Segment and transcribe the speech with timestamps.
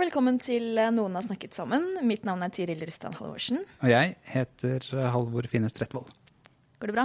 [0.00, 1.82] Velkommen til eh, Noen har snakket sammen.
[2.08, 3.58] Mitt navn er Tiril Rustan Halvorsen.
[3.82, 6.08] Og jeg heter eh, Halvor Finnes Trettvold.
[6.80, 7.04] Går det bra?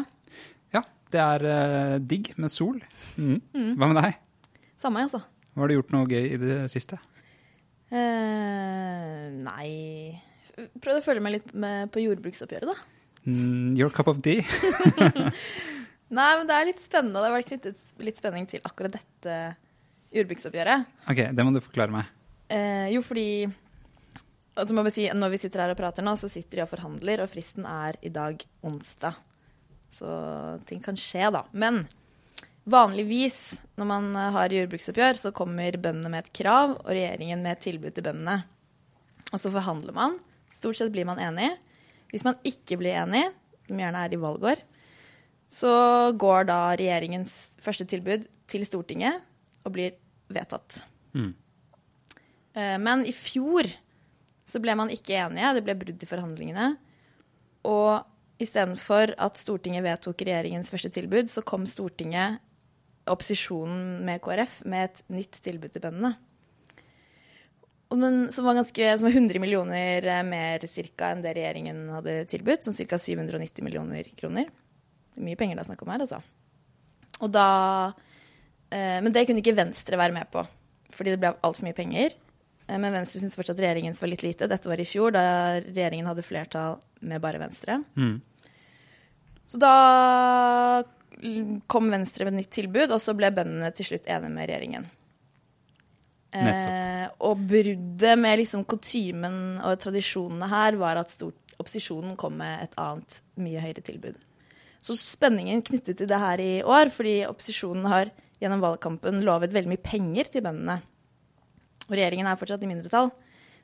[0.71, 0.81] Ja,
[1.11, 2.79] det er uh, digg med sol.
[3.19, 3.73] Mm.
[3.75, 4.15] Hva med deg?
[4.79, 5.19] Samme, altså.
[5.59, 7.01] Har du gjort noe gøy i det siste?
[7.91, 9.67] Uh, nei
[10.55, 13.21] Prøvde å følge med litt med på jordbruksoppgjøret, da.
[13.27, 14.45] Mm, your cup of tea?
[16.15, 17.19] Nei, men det er litt spennende.
[17.19, 19.39] Det har vært knyttet litt spenning til akkurat dette
[20.15, 20.93] jordbruksoppgjøret.
[21.11, 22.14] ok, det må du forklare meg.
[22.47, 23.47] Eh, jo, fordi
[24.55, 27.31] vi si, Når vi sitter her og prater nå, så sitter de og forhandler, og
[27.31, 29.17] fristen er i dag onsdag.
[29.95, 30.07] Så
[30.67, 31.43] ting kan skje, da.
[31.51, 31.85] Men
[32.65, 37.65] vanligvis når man har jordbruksoppgjør, så kommer bøndene med et krav, og regjeringen med et
[37.67, 38.43] tilbud til bøndene.
[39.31, 40.17] Og så forhandler man.
[40.53, 41.51] Stort sett blir man enig.
[42.11, 43.25] Hvis man ikke blir enig,
[43.67, 44.61] som gjerne er i valgår,
[45.51, 45.71] så
[46.17, 49.23] går da regjeringens første tilbud til Stortinget
[49.65, 49.95] og blir
[50.31, 50.79] vedtatt.
[51.15, 51.33] Mm.
[52.55, 53.69] Eh, Men i fjor
[54.45, 56.67] så ble man ikke enige, det ble brudd i forhandlingene.
[57.65, 62.41] Og istedenfor at Stortinget vedtok regjeringens første tilbud, så kom Stortinget,
[63.09, 66.15] opposisjonen med KrF, med et nytt tilbud til bøndene.
[67.85, 72.65] Som, var ganske, som var 100 millioner eh, mer cirka enn det regjeringen hadde tilbudt.
[72.65, 72.97] Sånn ca.
[72.99, 74.49] 790 millioner kroner.
[75.13, 76.19] Det er mye penger det er snakk om her, altså.
[77.23, 77.47] Og da,
[78.73, 80.43] eh, men det kunne ikke Venstre være med på,
[80.97, 82.17] fordi det ble altfor mye penger.
[82.67, 84.49] Eh, Men Venstre syns fortsatt regjeringens var litt lite.
[84.51, 87.81] Dette var i fjor, da regjeringen hadde flertall med bare Venstre.
[87.95, 88.21] Mm.
[89.45, 90.83] Så da
[91.71, 94.87] kom Venstre med et nytt tilbud, og så ble bøndene til slutt enige med regjeringen.
[96.35, 102.65] Eh, og bruddet med liksom kutymen og tradisjonene her var at stort, opposisjonen kom med
[102.65, 104.17] et annet, mye høyere tilbud.
[104.83, 108.11] Så spenningen knyttet til det her i år, fordi opposisjonen har
[108.41, 110.81] gjennom valgkampen lovet veldig mye penger til bøndene.
[111.85, 113.11] Og regjeringen er fortsatt i mindretall.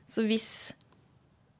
[0.08, 0.48] Så hvis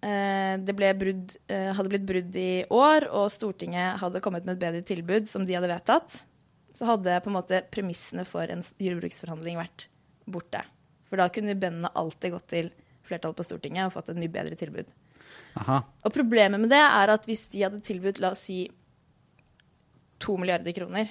[0.04, 4.56] eh, det ble brudd, eh, hadde blitt brudd i år, og Stortinget hadde kommet med
[4.56, 6.20] et bedre tilbud som de hadde vedtatt,
[6.72, 9.88] så hadde på en måte premissene for en jordbruksforhandling vært
[10.30, 10.62] borte.
[11.10, 12.70] For da kunne bøndene alltid gått til
[13.04, 14.88] flertall på Stortinget og fått et mye bedre tilbud.
[15.60, 15.82] Aha.
[16.06, 18.64] Og problemet med det er at hvis de hadde tilbudt, la oss si,
[20.22, 21.08] to milliarder kroner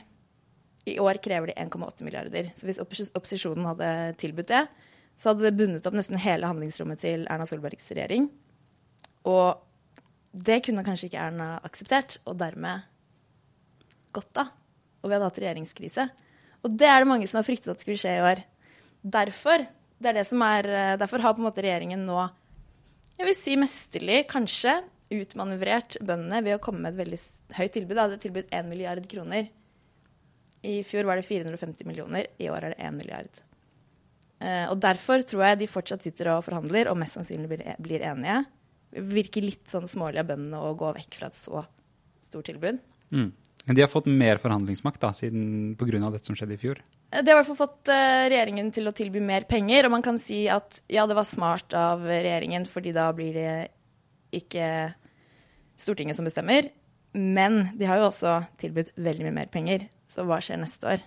[0.88, 2.48] I år krever de 1,8 milliarder.
[2.58, 3.90] Så hvis opposisjonen hadde
[4.22, 4.64] tilbudt det,
[5.18, 8.30] så hadde det bundet opp nesten hele handlingsrommet til Erna Solbergs regjering.
[9.30, 9.62] Og
[10.32, 12.88] det kunne kanskje ikke Erna akseptert, og dermed
[14.16, 14.52] gått av.
[15.02, 16.08] Og vi hadde hatt regjeringskrise.
[16.62, 18.44] Og det er det mange som har fryktet at skulle skje i år.
[19.02, 19.66] Derfor,
[20.02, 22.30] det det er, eh, derfor har på en måte regjeringen nå
[23.22, 24.80] jeg vil si mesterlig, kanskje,
[25.14, 27.20] utmanøvrert bøndene ved å komme med et veldig
[27.54, 27.94] høyt tilbud.
[27.94, 29.50] De hadde tilbudt 1 milliard kroner.
[30.66, 33.42] I fjor var det 450 millioner, i år er det 1 milliard.
[34.42, 37.76] Eh, og derfor tror jeg de fortsatt sitter og forhandler, og mest sannsynlig blir, e,
[37.82, 38.42] blir enige.
[39.14, 41.62] Virker litt sånn smålig av bøndene å gå vekk fra et så
[42.26, 42.82] stort tilbud.
[43.14, 43.30] Mm.
[43.66, 46.10] Men de har fått mer forhandlingsmakt da, siden pga.
[46.10, 46.82] dette som skjedde i fjor.
[47.12, 49.92] De Det har i hvert fall fått eh, regjeringen til å tilby mer penger, og
[49.92, 53.54] man kan si at ja, det var smart av regjeringen, fordi da blir det
[54.34, 54.96] ikke
[55.82, 56.70] Stortinget som bestemmer.
[57.14, 61.02] Men de har jo også tilbudt veldig mye mer penger, så hva skjer neste år?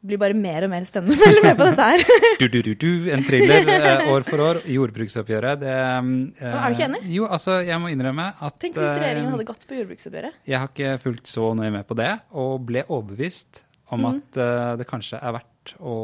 [0.00, 2.04] Blir bare mer og mer spennende å følge med på dette her.
[2.40, 4.60] Du, du, du, du, en thriller eh, år for år.
[4.64, 7.00] Jordbruksoppgjøret, det eh, Er du ikke enig?
[7.12, 10.38] Jo, altså, jeg må innrømme at Tenk hvis regjeringen eh, hadde gått på jordbruksoppgjøret.
[10.48, 13.60] Jeg har ikke fulgt så nøye med på det, og ble overbevist
[13.92, 14.08] om mm.
[14.10, 15.94] at eh, det kanskje er verdt å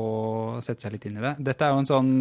[0.64, 1.34] sette seg litt inn i det.
[1.48, 2.12] Dette er jo en sånn,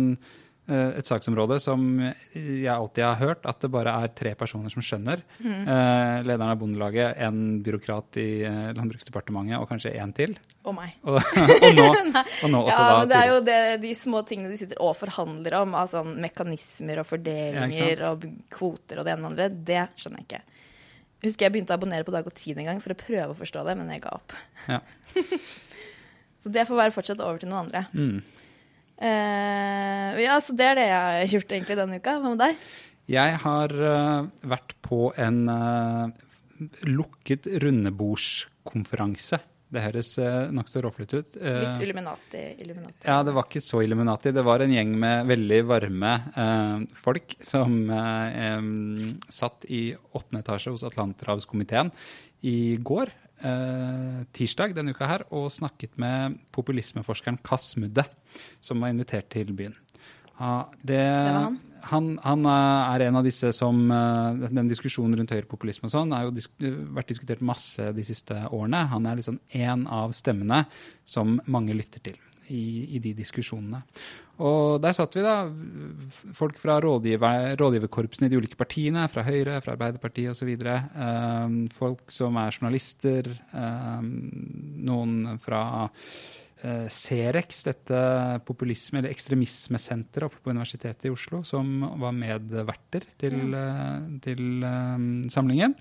[0.67, 5.21] et saksområde som jeg alltid har hørt at det bare er tre personer som skjønner.
[5.37, 5.61] Mm.
[5.61, 10.33] Eh, lederen av Bondelaget, en byråkrat i eh, Landbruksdepartementet og kanskje en til.
[10.65, 10.95] Og meg.
[11.05, 11.19] Og,
[11.67, 11.87] og, nå,
[12.47, 14.81] og nå også Ja, da men det er jo det, de små tingene de sitter
[14.81, 19.37] og forhandler om, av sånn mekanismer og fordelinger Ja, og kvoter og det ene og
[19.37, 20.63] det andre, det skjønner jeg ikke.
[21.25, 23.37] Husker jeg begynte å abonnere på Dag og Tid en gang for å prøve å
[23.37, 24.35] forstå det, men jeg ga opp.
[24.69, 24.81] Ja.
[26.45, 27.87] Så det får være fortsatt over til noen andre.
[27.97, 28.19] Mm.
[28.95, 32.19] Eh, ja, så det er det jeg har gjort egentlig denne uka.
[32.19, 32.61] Hva med deg?
[33.11, 36.07] Jeg har uh, vært på en uh,
[36.89, 39.37] lukket rundebordskonferanse
[39.75, 41.35] Det høres uh, nokså råflott ut.
[41.37, 43.03] Uh, Litt Illuminati, Illuminati.
[43.05, 44.33] Ja, det var ikke så Illuminati.
[44.33, 50.41] Det var en gjeng med veldig varme uh, folk som uh, um, satt i åttende
[50.41, 51.93] etasje hos Atlanterhavskomiteen
[52.45, 58.05] i går, tirsdag denne uka her, og snakket med populismeforskeren Kass Mudde,
[58.63, 59.75] som var invitert til byen.
[60.39, 61.59] Ja, det, han?
[61.85, 66.27] Han, han, er en av disse som eh, Den diskusjonen rundt høyrepopulisme og sånn har
[66.27, 68.85] jo disk, vært diskutert masse de siste årene.
[68.91, 70.65] Han er liksom en av stemmene
[71.07, 72.19] som mange lytter til
[72.53, 73.81] i, i de diskusjonene.
[74.45, 75.47] Og der satt vi, da.
[76.35, 80.51] Folk fra rådgiver, rådgiverkorpsene i de ulike partiene, fra Høyre, fra Arbeiderpartiet osv.
[80.91, 83.31] Um, folk som er journalister.
[83.55, 84.09] Um,
[84.83, 86.44] noen fra Eh,
[86.89, 87.99] Cerex, dette
[88.47, 93.53] populisme- eller ekstremismesenteret oppe på Universitetet i Oslo, som var medverter til.
[93.53, 95.75] Eh, til um, samlingen.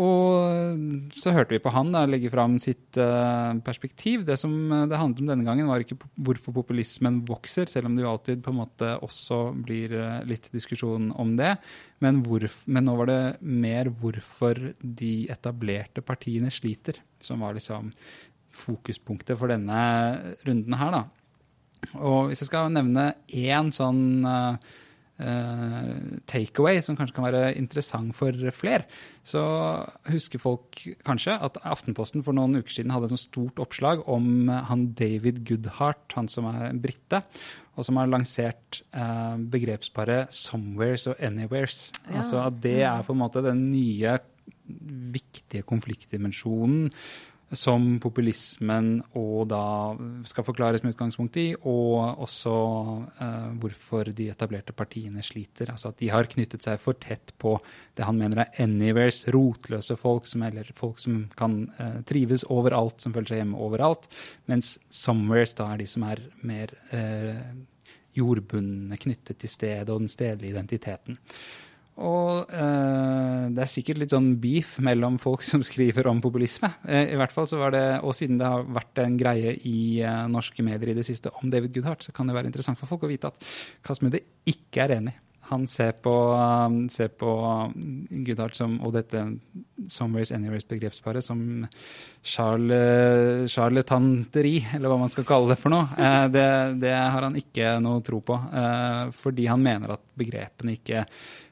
[0.00, 4.24] Og så hørte vi på han da, legge fram sitt uh, perspektiv.
[4.26, 4.54] Det som
[4.90, 8.42] det handlet om denne gangen, var ikke hvorfor populismen vokser, selv om det jo alltid
[8.42, 9.94] på en måte også blir
[10.26, 11.54] litt diskusjon om det.
[12.02, 17.92] Men, hvorf, men, nå var det mer hvorfor de etablerte partiene sliter, som var liksom
[18.54, 19.82] fokuspunktet for denne
[20.46, 21.04] runden her, da.
[22.00, 24.56] Og hvis jeg skal nevne én sånn uh,
[26.30, 28.86] takeaway som kanskje kan være interessant for flere,
[29.26, 29.42] så
[30.08, 34.48] husker folk kanskje at Aftenposten for noen uker siden hadde et sånt stort oppslag om
[34.48, 37.22] han David Goodhart, han som er en brite,
[37.74, 38.82] og som har lansert
[39.50, 41.90] begrepsparet 'somewheres' og 'anywheres'.
[42.08, 42.22] Ja.
[42.22, 44.18] Altså at det er på en måte den nye
[45.14, 46.90] viktige konfliktdimensjonen
[47.52, 49.64] som populismen og da
[50.28, 52.54] skal forklares med utgangspunkt i, og også
[53.20, 55.70] eh, hvorfor de etablerte partiene sliter.
[55.74, 57.56] Altså at de har knyttet seg for tett på
[57.96, 63.04] det han mener er anywheres, rotløse folk, som, eller folk som kan eh, trives overalt,
[63.04, 64.08] som føler seg hjemme overalt,
[64.50, 67.44] mens somewheres da er de som er mer eh,
[68.14, 71.18] jordbundne, knyttet til stedet og den stedlige identiteten.
[72.02, 76.72] Og eh, det er sikkert litt sånn beef mellom folk som skriver om populisme.
[76.88, 80.02] Eh, I hvert fall så var det, Og siden det har vært en greie i
[80.02, 82.90] eh, norske medier i det siste om David Goodhart, så kan det være interessant for
[82.90, 83.38] folk å vite at
[83.86, 84.20] Kasmude
[84.50, 85.14] ikke er enig.
[85.50, 87.28] Han ser på, um, ser på
[88.24, 89.20] Goodhart som, og dette
[89.92, 91.66] Somewheres Anywheres-begrepsparet som
[92.24, 95.84] charlatanteri, eller hva man skal kalle det for noe.
[96.00, 96.48] Eh, det,
[96.80, 101.08] det har han ikke noe tro på, eh, fordi han mener at begrepene ikke Eh,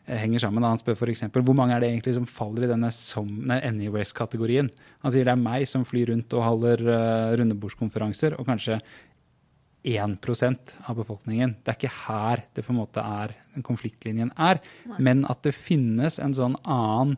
[0.07, 0.65] henger sammen.
[0.67, 1.25] Han spør f.eks.
[1.31, 4.71] hvor mange er det egentlig som faller i denne Anyways-kategorien.
[5.05, 8.81] Han sier det er meg som flyr rundt og holder uh, rundebordskonferanser, og kanskje
[9.83, 10.19] 1
[10.87, 11.57] av befolkningen.
[11.63, 13.35] Det er ikke her det på en måte er
[13.67, 14.61] konfliktlinjen er,
[15.03, 17.17] men at det finnes en sånn annen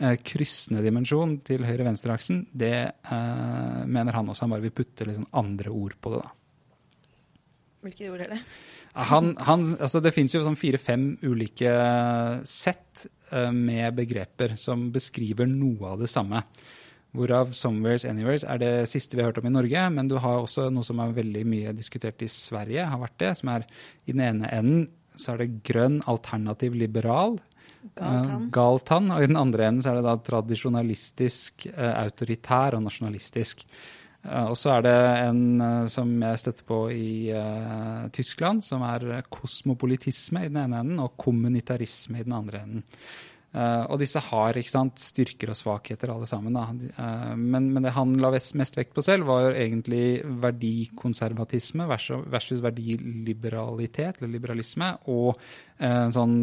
[0.00, 2.76] uh, kryssende dimensjon til høyre-venstre-aksen, det
[3.08, 4.46] uh, mener han også.
[4.46, 6.38] Han bare vil putte litt sånn andre ord på det, da.
[7.82, 8.44] Hvilke ord er det?
[8.92, 11.72] Han, han, altså det fins jo sånn fire-fem ulike
[12.48, 16.42] sett uh, med begreper som beskriver noe av det samme.
[17.12, 19.84] Hvorav 'Somewheres Anywheres' er det siste vi har hørt om i Norge.
[19.92, 23.32] Men du har også noe som er veldig mye diskutert i Sverige, har vært det.
[23.40, 23.66] Som er
[24.06, 24.86] i den ene enden
[25.16, 27.36] så er det grønn, alternativ, liberal.
[27.96, 28.46] Galtann.
[28.46, 29.10] Uh, Galtann.
[29.12, 33.66] Og i den andre enden så er det da tradisjonalistisk, uh, autoritær og nasjonalistisk.
[34.22, 39.24] Og så er det en eh, som jeg støtter på i uh, Tyskland, som er
[39.32, 42.84] kosmopolitisme i den ene enden og kommunitarisme i den andre enden.
[43.52, 46.54] Uh, og disse har sant, styrker og svakheter, alle sammen.
[46.54, 52.62] Uh, men, men, det han la mest vekt på selv, var jo egentlig verdikonservatisme versus,
[52.62, 55.34] verdiliberalitet, eller liberalisme, og
[55.82, 56.36] sånn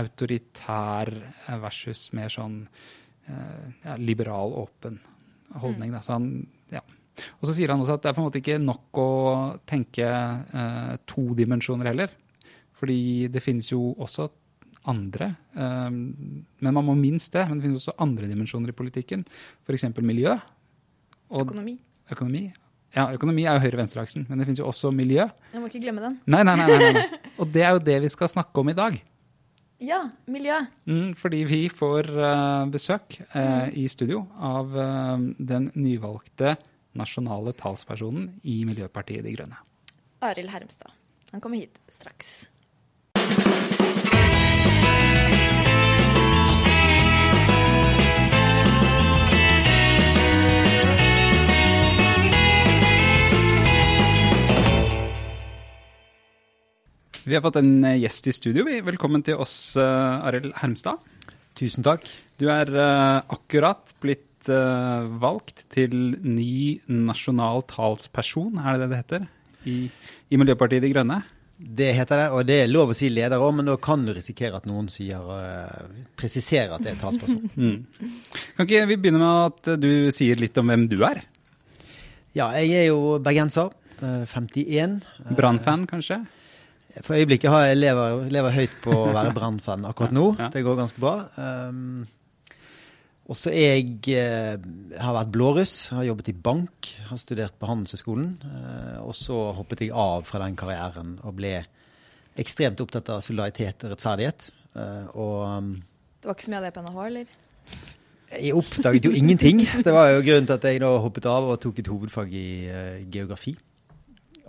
[0.00, 1.12] autoritær
[1.60, 4.98] versus mer sånn Eh, ja, liberal, åpen
[5.60, 5.92] holdning.
[5.92, 6.02] Da.
[6.02, 6.82] Så han, ja.
[7.40, 9.08] Og så sier han også at det er på en måte ikke nok å
[9.68, 12.14] tenke eh, to dimensjoner heller.
[12.80, 14.30] Fordi det finnes jo også
[14.90, 15.34] andre.
[15.52, 17.44] Eh, men man må minst det.
[17.48, 19.26] Men det finnes også andre dimensjoner i politikken.
[19.66, 19.90] F.eks.
[20.00, 20.38] miljø.
[21.30, 21.76] Og økonomi.
[22.10, 22.48] økonomi.
[22.90, 25.28] Ja, økonomi er jo høyre-venstre-aksen, men det finnes jo også miljø.
[25.52, 26.16] Jeg må ikke glemme den.
[26.26, 27.04] Nei, nei, nei, nei, nei.
[27.40, 28.96] Og det er jo det vi skal snakke om i dag.
[29.80, 30.58] Ja, miljø.
[30.84, 33.72] Mm, fordi vi får uh, besøk uh, mm.
[33.80, 36.58] i studio av uh, den nyvalgte
[37.00, 39.56] nasjonale talspersonen i Miljøpartiet De Grønne.
[40.20, 40.92] Arild Hermstad.
[41.32, 42.50] Han kommer hit straks.
[57.30, 58.64] Vi har fått en eh, gjest i studio.
[58.82, 60.98] Velkommen til oss, uh, Arild Hermstad.
[61.54, 62.02] Tusen takk.
[62.42, 64.26] Du er uh, akkurat blitt
[65.20, 65.92] valgt til
[66.24, 69.26] ny nasjonal talsperson, er det det det heter,
[69.68, 69.74] i,
[70.32, 71.18] i Miljøpartiet De Grønne?
[71.60, 74.14] Det heter det, og det er lov å si leder òg, men da kan du
[74.16, 75.20] risikere at noen sier,
[76.18, 77.44] presiserer at det er talsperson.
[77.60, 78.08] mm.
[78.56, 81.20] Kan ikke vi begynne med at du sier litt om hvem du er?
[82.32, 83.76] Ja, jeg er jo bergenser.
[84.00, 85.02] 51.
[85.36, 86.22] Brannfan, kanskje?
[87.04, 90.32] For øyeblikket har jeg lever, lever høyt på å være Brann-fan akkurat nå.
[90.40, 90.48] Ja.
[90.52, 91.14] Det går ganske bra.
[91.38, 92.08] Um,
[93.30, 94.56] og så jeg eh,
[94.98, 98.32] har vært blåruss, har jobbet i bank, har studert på Handelshøyskolen.
[98.42, 101.60] Eh, og så hoppet jeg av fra den karrieren og ble
[102.40, 104.48] ekstremt opptatt av solidaritet og rettferdighet.
[104.74, 105.70] Eh, og um,
[106.18, 107.30] Det var ikke så mye av det på NHH, eller?
[108.30, 109.62] Jeg oppdaget jo ingenting.
[109.86, 112.48] Det var jo grunnen til at jeg nå hoppet av og tok et hovedfag i
[112.66, 113.54] uh, geografi.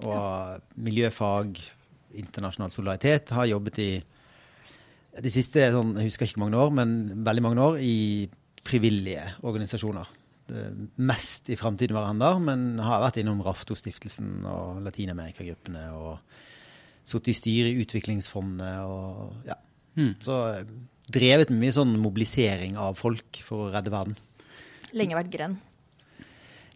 [0.01, 1.61] Og miljøfag,
[2.19, 3.31] internasjonal solidaritet.
[3.35, 3.91] Har jobbet i
[5.21, 7.97] de siste sånn, jeg husker ikke mange år, men veldig mange år i
[8.67, 10.11] frivillige organisasjoner.
[11.07, 15.83] Mest i framtiden hverandre, men har vært innom Rafto-stiftelsen og Latin-Amerika-gruppene.
[15.95, 19.57] Og sittet i styret i Utviklingsfondet og ja.
[19.99, 20.13] Mm.
[20.23, 20.35] Så
[21.11, 24.15] drevet med mye sånn mobilisering av folk for å redde verden.
[24.95, 25.57] Lenge vært grønn?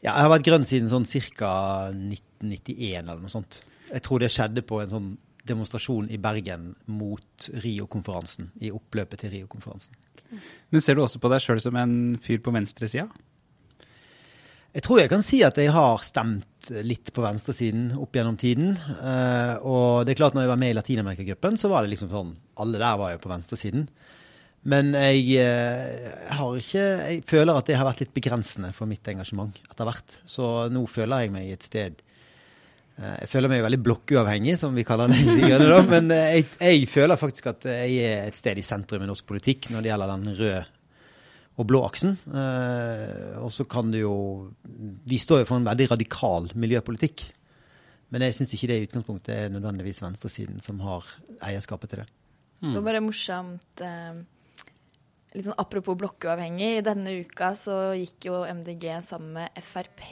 [0.01, 1.53] Ja, jeg har vært grønn siden sånn ca.
[1.95, 3.61] 1991 eller noe sånt.
[3.95, 5.11] Jeg tror det skjedde på en sånn
[5.45, 8.49] demonstrasjon i Bergen mot Rio-konferansen.
[8.59, 9.95] I oppløpet til Rio-konferansen.
[10.73, 13.07] Men ser du også på deg sjøl som en fyr på venstresida?
[14.75, 18.73] Jeg tror jeg kan si at jeg har stemt litt på venstresiden opp gjennom tiden.
[18.75, 22.11] Uh, og det er klart når jeg var med i Latin-Amerika-gruppen, så var det liksom
[22.11, 23.87] sånn Alle der var jo på venstresiden.
[24.67, 26.83] Men jeg, uh, har ikke
[27.13, 30.19] Jeg føler at det har vært litt begrensende for mitt engasjement etter hvert.
[30.27, 32.03] Så nå føler jeg meg i et sted
[32.95, 35.19] Jeg føler meg veldig blokkuavhengig, som vi kaller det.
[35.41, 35.81] det da.
[35.83, 39.67] Men jeg, jeg, føler faktisk at jeg er et sted i sentrum i norsk politikk
[39.73, 40.61] når det gjelder den røde
[41.55, 42.17] og blå aksen.
[42.27, 44.15] Eh, og så kan du jo
[45.07, 47.25] Vi står jo for en veldig radikal miljøpolitikk.
[48.13, 51.07] Men jeg syns ikke det i utgangspunktet er nødvendigvis venstresiden som har
[51.43, 52.07] eierskapet til det.
[52.61, 52.69] Mm.
[52.69, 54.19] Det var bare morsomt eh,
[55.35, 56.83] litt sånn Apropos blokkuavhengig.
[56.85, 60.05] Denne uka så gikk jo MDG sammen med Frp,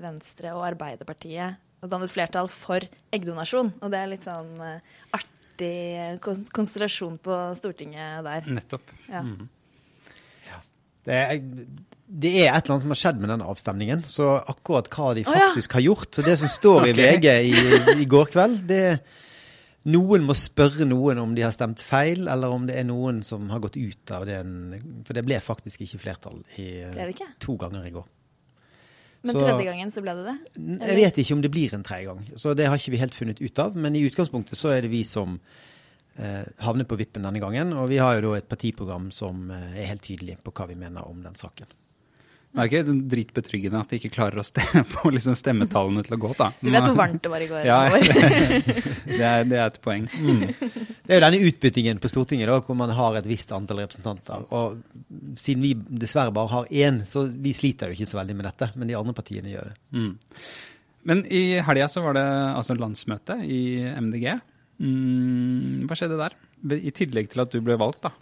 [0.00, 1.60] Venstre og Arbeiderpartiet
[1.92, 3.74] dannet flertall for eggdonasjon.
[3.80, 5.74] Og det er litt sånn eh, artig
[6.22, 8.48] konsentrasjon på Stortinget der.
[8.60, 8.94] Nettopp.
[9.08, 9.24] Ja.
[9.24, 9.50] Mm.
[11.04, 11.42] Det er,
[12.08, 14.06] det er, et eller annet som har skjedd med den avstemningen.
[14.08, 15.76] Så akkurat hva de faktisk oh, ja.
[15.76, 17.52] har gjort Så det som står i VG i,
[17.98, 18.84] i, går kveld, det
[19.92, 23.50] noen må spørre noen om de har stemt feil, eller om det er noen som
[23.52, 24.40] har gått ut av det.
[25.04, 26.68] For det ble faktisk ikke flertall i,
[27.10, 27.34] ikke?
[27.44, 28.06] to ganger i går.
[29.24, 30.34] Men tredje gangen så ble det det?
[30.54, 30.88] Eller?
[30.90, 32.24] Jeg vet ikke om det blir en tredje gang.
[32.40, 33.76] Så det har ikke vi helt funnet ut av.
[33.76, 35.38] Men i utgangspunktet så er det vi som
[36.16, 37.72] eh, havner på vippen denne gangen.
[37.80, 40.78] Og vi har jo da et partiprogram som eh, er helt tydelig på hva vi
[40.78, 41.72] mener om den saken.
[42.54, 46.18] Det er ikke dritbetryggende at de ikke klarer å stemme på liksom stemmetallene til å
[46.22, 46.50] gå opp, da.
[46.60, 47.64] Du vet hvor varmt det var i går?
[47.66, 50.06] Ja, det, er, det, er, et poeng.
[50.14, 50.44] Mm.
[50.54, 54.46] Det er jo denne utbyttingen på Stortinget da, hvor man har et visst antall representanter.
[54.54, 54.78] Og
[55.40, 55.72] siden vi
[56.04, 58.70] dessverre bare har én, så vi sliter jo ikke så veldig med dette.
[58.78, 59.76] Men de andre partiene gjør det.
[59.98, 60.14] Mm.
[61.10, 64.30] Men i helga så var det altså landsmøte i MDG.
[64.78, 66.38] Mm, hva skjedde der?
[66.78, 68.14] I tillegg til at du ble valgt, da.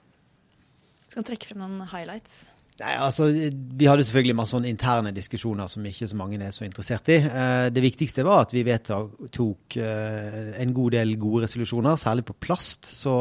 [1.12, 2.46] Skal trekke frem noen highlights?
[2.80, 6.64] Nei, altså, Vi hadde selvfølgelig masse sånne interne diskusjoner som ikke så mange er så
[6.64, 7.18] interessert i.
[7.20, 12.38] Eh, det viktigste var at vi vedtok eh, en god del gode resolusjoner, særlig på
[12.40, 12.88] plast.
[12.96, 13.14] Så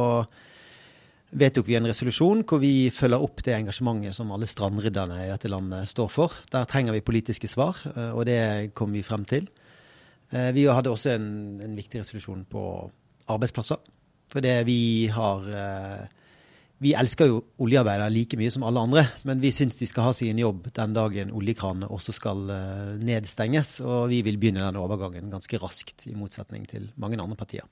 [1.31, 5.51] vedtok vi en resolusjon hvor vi følger opp det engasjementet som alle strandrydderne i dette
[5.51, 6.39] landet står for.
[6.51, 9.51] Der trenger vi politiske svar, eh, og det kom vi frem til.
[10.31, 11.25] Vi hadde også en,
[11.59, 12.61] en viktig resolusjon på
[13.27, 13.81] arbeidsplasser.
[14.31, 15.43] For det vi har
[16.81, 20.13] Vi elsker jo oljearbeidere like mye som alle andre, men vi syns de skal ha
[20.17, 23.75] sin jobb den dagen oljekranene også skal eh, nedstenges.
[23.85, 27.67] Og vi vil begynne den overgangen ganske raskt, i motsetning til mange andre partier.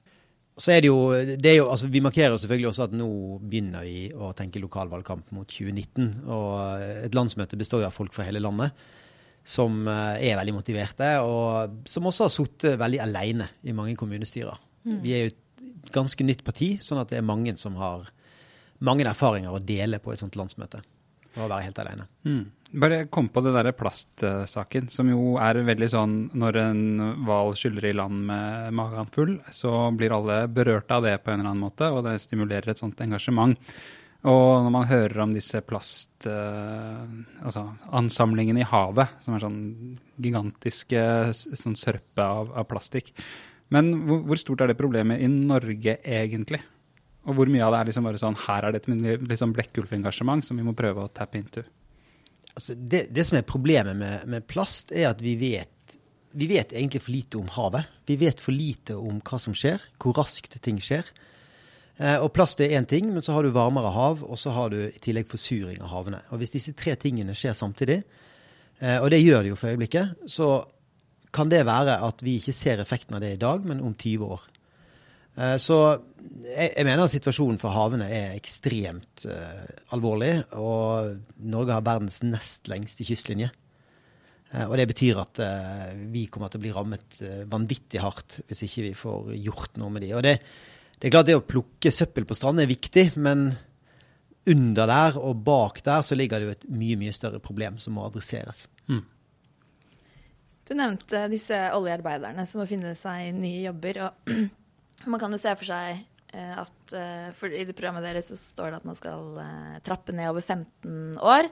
[0.59, 0.99] Så er det jo,
[1.39, 3.07] det er jo altså Vi markerer selvfølgelig også at nå
[3.39, 6.11] begynner vi å tenke lokalvalgkamp mot 2019.
[6.29, 8.77] Og eh, et landsmøte består jo av folk fra hele landet
[9.49, 14.59] som er veldig motiverte, og som også har sittet veldig alene i mange kommunestyrer.
[14.85, 14.97] Mm.
[15.01, 18.11] Vi er jo et ganske nytt parti, sånn at det er mange som har
[18.85, 20.81] mange erfaringer å dele på et sånt landsmøte.
[21.37, 22.07] Å være helt alene.
[22.25, 22.45] Mm.
[22.81, 26.81] Bare kom på det derre plastsaken, som jo er veldig sånn når en
[27.25, 31.39] hval skyller i land med magen full, så blir alle berørt av det på en
[31.39, 33.57] eller annen måte, og det stimulerer et sånt engasjement.
[34.29, 37.63] Og når man hører om disse plastansamlingene Uh, altså
[38.59, 39.61] i havet, som er sånn
[40.19, 43.13] gigantiske sånn sørpe av, av plastikk,
[43.71, 46.59] men hvor, hvor, stort er det problemet i Norge egentlig?
[47.27, 50.45] Og hvor mye av det er liksom bare sånn her er det et liksom blekkulfengasjement
[50.45, 51.65] som vi må prøve å tappe into?
[52.59, 55.97] altså det, det, som er problemet med, med, plast, er at vi vet,
[56.37, 57.89] vi vet egentlig for lite om havet.
[58.09, 61.07] Vi vet for lite om hva som skjer, hvor raskt ting skjer.
[61.99, 64.73] Eh, og plast er én ting, men så har du varmere hav, og så har
[64.73, 66.21] du i tillegg forsuring av havene.
[66.33, 68.01] Og hvis disse tre tingene skjer samtidig,
[68.79, 70.51] eh, og det gjør de jo for øyeblikket, så
[71.35, 74.31] kan det være at vi ikke ser effekten av det i dag, men om 20
[74.35, 74.47] år.
[75.37, 75.77] Eh, så
[76.49, 80.33] jeg, jeg, mener at situasjonen for havene er ekstremt uh, alvorlig.
[80.59, 81.19] Og
[81.51, 83.51] Norge har verdens nest lengste kystlinje.
[84.49, 87.21] Uh, og det betyr at uh, vi kommer til å bli rammet
[87.51, 90.13] vanvittig hardt hvis ikke vi får gjort noe med de.
[90.17, 90.35] Og det,
[90.97, 93.51] det, er klart det å plukke søppel på stranden er viktig, men
[94.49, 97.95] under der og bak der så ligger det jo et mye, mye større problem som
[97.95, 98.63] må adresseres.
[98.89, 99.03] Mm.
[100.69, 104.01] Du nevnte disse oljearbeiderne som må finne seg nye jobber.
[104.07, 104.33] og
[105.05, 106.01] Man kan jo se for seg
[106.33, 109.77] eh, at eh, for I det programmet deres så står det at man skal eh,
[109.85, 111.51] trappe ned over 15 år.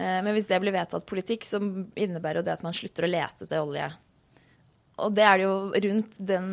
[0.00, 3.44] Men hvis det blir vedtatt politikk, så innebærer jo det at man slutter å lete
[3.44, 3.88] etter olje.
[5.02, 6.46] Og det er det jo rundt den,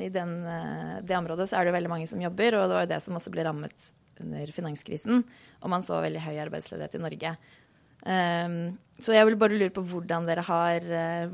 [0.00, 0.32] i den,
[1.04, 2.98] det området så er det jo veldig mange som jobber, og det var jo det
[3.04, 3.90] som også ble rammet
[4.24, 5.22] under finanskrisen.
[5.60, 7.34] Og man så veldig høy arbeidsledighet i Norge.
[8.04, 8.56] Um,
[9.00, 10.84] så jeg vil bare lure på hvordan dere har,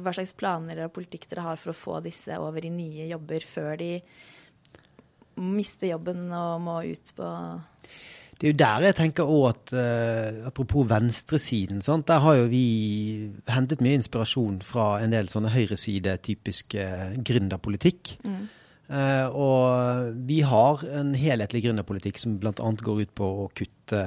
[0.00, 3.45] hva slags planer og politikk dere har for å få disse over i nye jobber
[3.45, 3.91] før de
[5.41, 7.29] mister jobben og må ut på
[8.41, 11.83] det er jo der jeg tenker òg at uh, Apropos venstresiden.
[11.85, 12.07] Sant?
[12.09, 12.62] Der har jo vi
[13.53, 18.15] hentet mye inspirasjon fra en del sånne høyreside-typisk uh, gründerpolitikk.
[18.25, 18.47] Mm.
[18.89, 22.55] Uh, og vi har en helhetlig gründerpolitikk som bl.a.
[22.57, 24.07] går ut på å kutte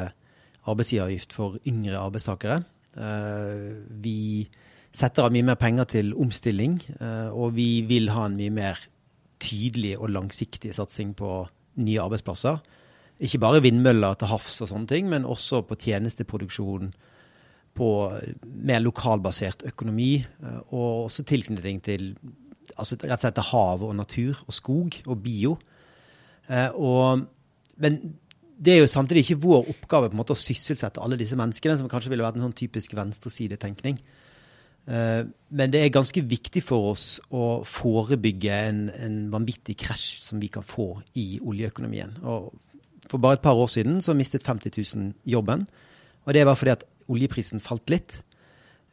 [0.69, 2.61] arbeidsgiveravgift for yngre arbeidstakere.
[2.93, 4.47] Uh, vi
[4.93, 6.75] setter av mye mer penger til omstilling,
[7.33, 8.77] og vi vil ha en mye mer
[9.41, 11.31] tydelig og langsiktig satsing på
[11.81, 12.59] nye arbeidsplasser.
[13.23, 16.93] Ikke bare vindmøller til havs og sånne ting, men også på tjenesteproduksjon,
[17.73, 17.89] på
[18.43, 22.11] mer lokalbasert økonomi, eh, og også tilknytning til
[22.77, 25.55] altså rett og slett til hav og natur og skog og bio.
[26.49, 27.25] Eh, og,
[27.81, 27.97] men
[28.57, 31.77] det er jo samtidig ikke vår oppgave på en måte å sysselsette alle disse menneskene,
[31.79, 33.97] som kanskje ville vært en sånn typisk venstresidetenkning.
[34.83, 35.21] Eh,
[35.55, 40.51] men det er ganske viktig for oss å forebygge en, en vanvittig krasj som vi
[40.53, 42.17] kan få i oljeøkonomien.
[42.27, 42.51] Og
[43.09, 45.65] for bare et par år siden så mistet 50 000 jobben.
[46.23, 48.21] Og det var fordi at oljeprisen falt litt.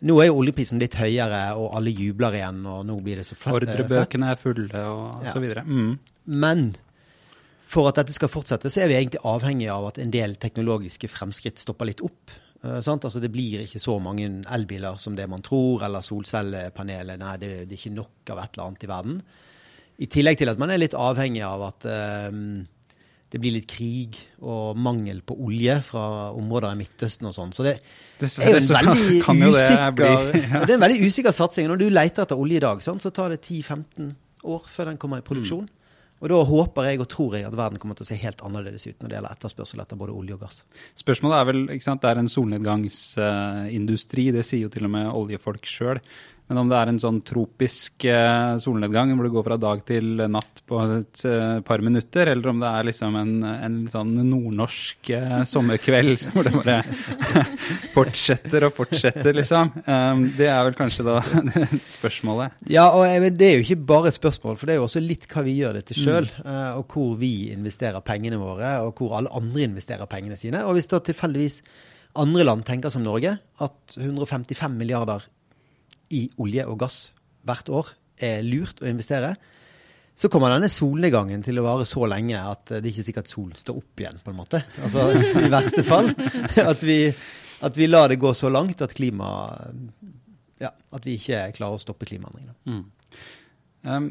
[0.07, 2.63] Nå er jo oljeprisen litt høyere, og alle jubler igjen.
[2.67, 3.53] og nå blir det så fett.
[3.59, 5.35] Ordrebøkene er fulle, og ja.
[5.35, 5.65] så videre.
[5.67, 5.99] Mm.
[6.25, 6.71] Men
[7.71, 11.11] for at dette skal fortsette, så er vi egentlig avhengig av at en del teknologiske
[11.11, 12.33] fremskritt stopper litt opp.
[12.65, 17.21] Uh, altså det blir ikke så mange elbiler som det man tror, eller solcellepaneler.
[17.21, 19.23] Nei, det, det, er ikke nok av et eller annet i verden.
[20.01, 22.29] I tillegg til at man er litt avhengig av at uh,
[23.31, 26.05] det blir litt krig og mangel på olje fra
[26.35, 27.53] områder i Midtøsten og sånn.
[27.55, 29.21] Så det er jo en veldig
[29.55, 30.65] usikker, det, ja.
[30.65, 31.71] det er en veldig usikker satsing.
[31.71, 34.11] Når du leter etter olje i dag, så tar det 10-15
[34.51, 35.69] år før den kommer i produksjon.
[35.71, 35.80] Mm.
[36.21, 38.85] Og da håper jeg og tror jeg at verden kommer til å se helt annerledes
[38.87, 40.61] ut når det gjelder etterspørsel etter både olje og gass.
[41.01, 45.09] Spørsmålet er vel, ikke sant, det er en solnedgangsindustri, det sier jo til og med
[45.09, 46.03] oljefolk sjøl.
[46.51, 50.19] Men om det er en sånn tropisk eh, solnedgang hvor det går fra dag til
[50.35, 55.13] natt på et eh, par minutter, eller om det er liksom en, en sånn nordnorsk
[55.15, 56.81] eh, sommerkveld hvor det bare
[57.95, 59.71] fortsetter og fortsetter, liksom.
[60.35, 61.21] Det er vel kanskje da
[62.01, 62.59] spørsmålet.
[62.75, 63.07] Ja, og
[63.39, 65.55] det er jo ikke bare et spørsmål, for det er jo også litt hva vi
[65.61, 66.53] gjør dette sjøl, mm.
[66.81, 70.67] og hvor vi investerer pengene våre, og hvor alle andre investerer pengene sine.
[70.67, 71.63] Og hvis da tilfeldigvis
[72.19, 75.31] andre land tenker som Norge, at 155 milliarder
[76.11, 77.01] i olje og gass
[77.47, 79.35] hvert år er lurt å investere,
[80.21, 83.57] så kommer denne solnedgangen til å vare så lenge at det er ikke sikkert solen
[83.57, 84.63] står opp igjen, på en måte.
[84.83, 86.11] Altså i verste fall.
[86.61, 86.99] At vi,
[87.65, 89.31] at vi lar det gå så langt at klima
[90.61, 92.59] Ja, at vi ikke klarer å stoppe klimaendringene.
[92.69, 92.83] Mm.
[93.89, 94.11] Um,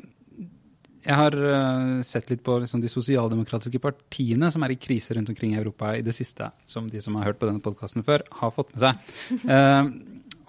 [1.06, 5.30] jeg har uh, sett litt på liksom, de sosialdemokratiske partiene som er i krise rundt
[5.32, 8.26] omkring i Europa i det siste, som de som har hørt på denne podkasten før,
[8.42, 9.14] har fått med seg.
[9.46, 9.94] Uh,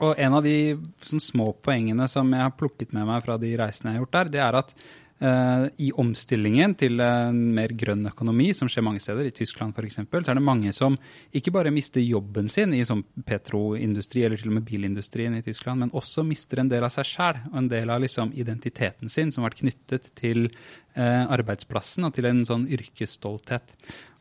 [0.00, 0.56] Og en av de
[1.04, 4.16] sånn, små poengene som jeg har plukket med meg fra de reisene jeg har gjort
[4.16, 4.74] der, det er at
[5.20, 10.00] uh, i omstillingen til en mer grønn økonomi, som skjer mange steder, i Tyskland f.eks.,
[10.00, 10.96] så er det mange som
[11.36, 15.84] ikke bare mister jobben sin i sånn petroindustri eller til og med bilindustrien i Tyskland,
[15.84, 19.32] men også mister en del av seg sjæl og en del av liksom, identiteten sin
[19.32, 23.76] som har vært knyttet til uh, arbeidsplassen og til en sånn yrkesstolthet.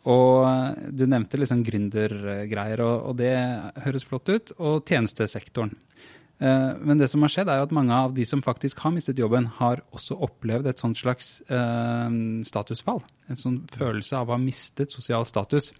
[0.10, 3.34] Og du nevnte liksom gründergreier, og, og det
[3.86, 4.54] høres flott ut.
[4.58, 5.76] Og tjenestesektoren.
[6.39, 8.93] Eh, Men det som har skjedd, er jo at mange av de som faktisk har
[8.95, 12.15] mistet jobben, har også opplevd et sånt slags eh,
[12.47, 13.04] statusfall.
[13.28, 15.73] En sånn følelse av å ha mistet sosial status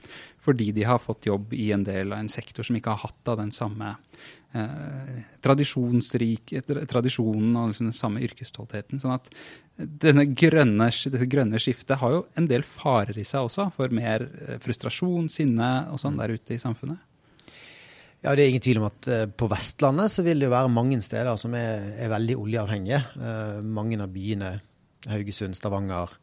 [0.43, 3.32] fordi de har fått jobb i en del av en sektor som ikke har hatt
[3.32, 3.95] av den samme
[4.54, 9.02] eh, tradisjonsrike tradisjonen og liksom den samme yrkesstoltheten.
[9.02, 9.30] Sånn at
[9.80, 14.28] denne grønne, dette grønne skiftet har jo en del farer i seg også, for mer
[14.28, 17.00] eh, frustrasjon, sinne og sånn der ute i samfunnet.
[18.23, 20.71] Ja, Det er ingen tvil om at eh, på Vestlandet så vil det jo være
[20.73, 22.99] mange steder som er, er veldig oljeavhengige.
[23.15, 24.58] Eh, mange av byene,
[25.08, 26.17] Haugesund, Stavanger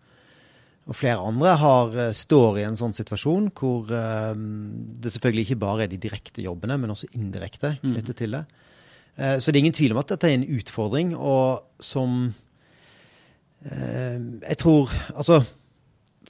[0.86, 5.62] og flere andre, har, eh, står i en sånn situasjon hvor eh, det selvfølgelig ikke
[5.64, 8.44] bare er de direkte jobbene, men også indirekte knyttet til det.
[9.16, 12.34] Eh, så det er ingen tvil om at dette er en utfordring, og som
[13.64, 15.40] eh, Jeg tror Altså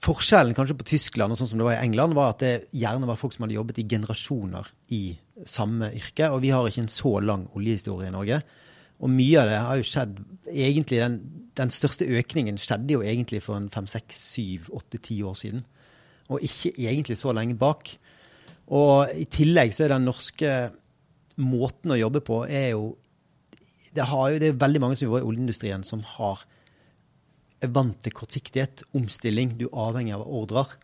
[0.07, 3.09] Forskjellen kanskje på Tyskland og sånn som det var i England, var at det gjerne
[3.09, 6.31] var folk som hadde jobbet i generasjoner i samme yrke.
[6.33, 8.41] Og vi har ikke en så lang oljehistorie i Norge.
[9.05, 11.17] Og mye av det har jo skjedd egentlig Den,
[11.59, 15.65] den største økningen skjedde jo egentlig for en fem, seks, syv, åtte, ti år siden.
[16.33, 17.93] Og ikke egentlig så lenge bak.
[18.73, 20.53] Og i tillegg så er den norske
[21.37, 22.97] måten å jobbe på er jo
[23.97, 26.43] Det, jo, det er veldig mange som jobber i oljeindustrien som har
[27.65, 29.55] er vant til kortsiktighet, omstilling.
[29.57, 30.75] Du er avhengig av ordrer.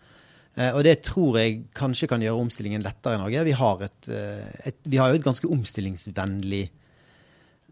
[0.57, 3.45] Eh, og det tror jeg kanskje kan gjøre omstillingen lettere i Norge.
[3.49, 6.67] Vi har, et, eh, et, vi har jo et ganske omstillingsvennlig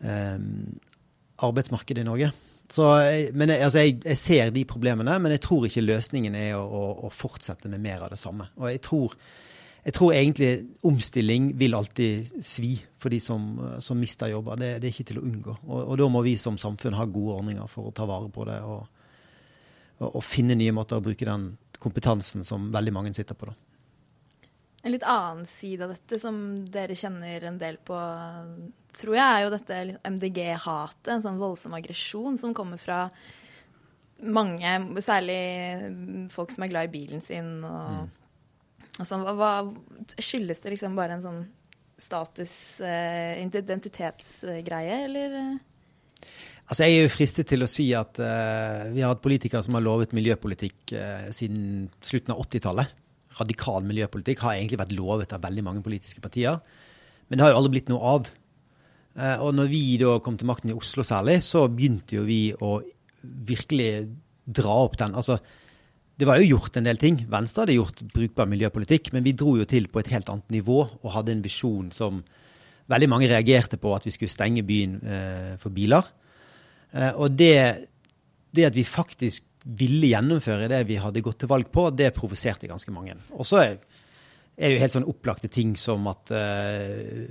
[0.01, 0.79] um,
[1.45, 2.31] arbeidsmarked i Norge.
[2.71, 2.87] Så,
[3.35, 6.65] men jeg, altså, jeg, jeg ser de problemene, men jeg tror ikke løsningen er å,
[6.65, 8.47] å, å fortsette med mer av det samme.
[8.63, 9.17] Og jeg tror,
[9.85, 10.51] jeg tror egentlig
[10.87, 13.51] omstilling vil alltid svi for de som,
[13.83, 14.61] som mister jobber.
[14.61, 15.57] Det, det er ikke til å unngå.
[15.67, 18.47] Og, og da må vi som samfunn ha gode ordninger for å ta vare på
[18.49, 18.87] det og,
[19.99, 23.51] og, og finne nye måter å bruke den kompetansen som veldig mange sitter på.
[23.51, 23.57] da.
[24.83, 26.37] En litt annen side av dette som
[26.73, 27.97] dere kjenner en del på,
[28.97, 31.11] tror jeg, er jo dette MDG-hatet.
[31.13, 33.03] En sånn voldsom aggresjon som kommer fra
[34.21, 34.73] mange,
[35.05, 35.41] særlig
[36.33, 37.59] folk som er glad i bilen sin.
[37.65, 38.09] Og,
[39.01, 39.25] sånn.
[39.25, 39.53] Hva, hva,
[40.17, 41.43] skyldes det liksom bare en sånn
[42.01, 45.59] status, eh, identitetsgreie, eller?
[46.71, 49.75] Altså, Jeg er jo fristet til å si at uh, vi har hatt politikere som
[49.75, 52.93] har lovet miljøpolitikk uh, siden slutten av 80-tallet.
[53.41, 56.61] Radikal miljøpolitikk har egentlig vært lovet av veldig mange politiske partier.
[57.27, 58.29] Men det har jo aldri blitt noe av.
[59.19, 62.39] Uh, og når vi da kom til makten i Oslo særlig, så begynte jo vi
[62.55, 62.77] å
[63.51, 63.91] virkelig
[64.47, 65.19] dra opp den.
[65.19, 65.41] Altså,
[66.23, 67.19] det var jo gjort en del ting.
[67.35, 70.85] Venstre hadde gjort brukbar miljøpolitikk, men vi dro jo til på et helt annet nivå
[70.87, 72.23] og hadde en visjon som
[72.91, 74.99] veldig mange reagerte på, at vi skulle stenge byen
[75.63, 76.07] for biler.
[76.93, 77.55] Eh, og det,
[78.55, 79.47] det at vi faktisk
[79.81, 83.17] ville gjennomføre det vi hadde gått til valg på, det provoserte ganske mange.
[83.37, 83.79] Og så er,
[84.57, 87.29] det jo helt sånn opplagte ting som at eh,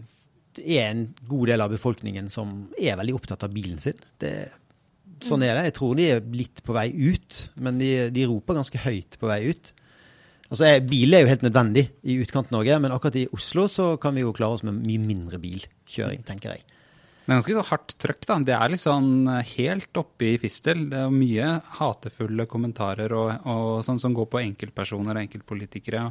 [0.60, 3.98] det er en god del av befolkningen som er veldig opptatt av bilen sin.
[4.22, 4.34] Det,
[5.26, 5.68] sånn er det.
[5.70, 9.30] Jeg tror de er litt på vei ut, men de, de roper ganske høyt på
[9.30, 9.74] vei ut.
[10.50, 14.24] Altså, Bil er jo helt nødvendig i utkant-Norge, men akkurat i Oslo så kan vi
[14.24, 16.79] jo klare oss med mye mindre bilkjøring, tenker jeg.
[17.30, 18.36] Men ganske så hardt trøkk, da.
[18.42, 20.88] Det er litt sånn helt oppe i fistel.
[20.90, 26.08] Det er mye hatefulle kommentarer og, og sånn som går på enkeltpersoner og enkeltpolitikere.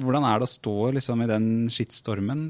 [0.00, 2.46] Hvordan er det å stå liksom i den skittstormen?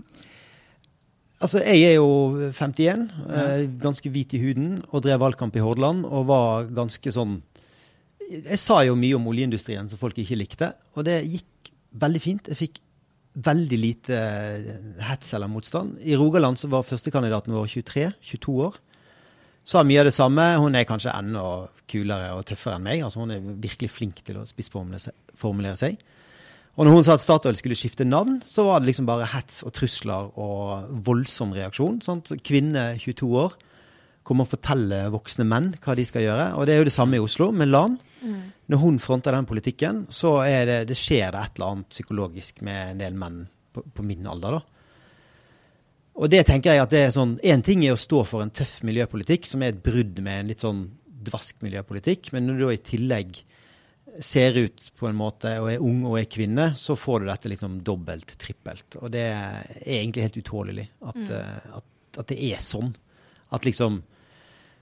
[1.40, 6.04] Altså, jeg er jo 51, eh, ganske hvit i huden, og drev valgkamp i Hordaland,
[6.06, 7.40] og var ganske sånn
[8.30, 12.50] Jeg sa jo mye om oljeindustrien som folk ikke likte, og det gikk veldig fint.
[12.52, 12.76] Jeg fikk
[13.34, 14.70] veldig lite eh,
[15.06, 15.98] hets eller motstand.
[16.02, 18.78] I Rogaland så var førstekandidaten vår 23-22 år.
[19.70, 20.46] Sa mye av det samme.
[20.58, 21.44] Hun er kanskje enda
[21.90, 23.02] kulere og tøffere enn meg.
[23.06, 26.00] altså Hun er virkelig flink til å spissformulere seg- formulere seg.
[26.78, 29.62] Og når hun sa at Statoil skulle skifte navn, så var det liksom bare hets
[29.66, 32.00] og trusler og voldsom reaksjon.
[32.02, 32.30] Sant?
[32.46, 33.56] Kvinne 22 år
[34.30, 36.48] kommer og forteller voksne menn hva de skal gjøre.
[36.56, 37.98] Og det er jo det samme i Oslo, med LAN.
[38.70, 42.60] Når hun fronter den politikken, så er det, det skjer det et eller annet psykologisk
[42.66, 43.40] med en del menn
[43.74, 44.60] på, på min alder.
[44.60, 44.80] da.
[46.20, 48.52] Og det tenker jeg at det er sånn, En ting er å stå for en
[48.52, 50.84] tøff miljøpolitikk, som er et brudd med en litt sånn
[51.20, 53.40] dvask miljøpolitikk, men når du da i tillegg
[54.24, 57.50] ser ut på en måte og er ung og er kvinne, så får du dette
[57.52, 58.98] liksom dobbelt, trippelt.
[59.00, 61.76] Og det er egentlig helt utålelig at, mm.
[61.78, 61.86] at,
[62.22, 62.90] at det er sånn.
[63.54, 64.00] At liksom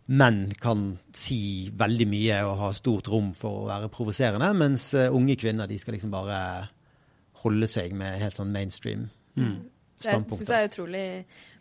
[0.09, 5.13] menn kan si veldig mye og ha stort rom for å være provoserende, mens eh,
[5.13, 6.39] unge kvinner de skal liksom bare
[7.43, 9.05] holde seg med helt sånn mainstream
[9.37, 10.55] Det syns standpunkter.
[10.55, 11.05] jeg er utrolig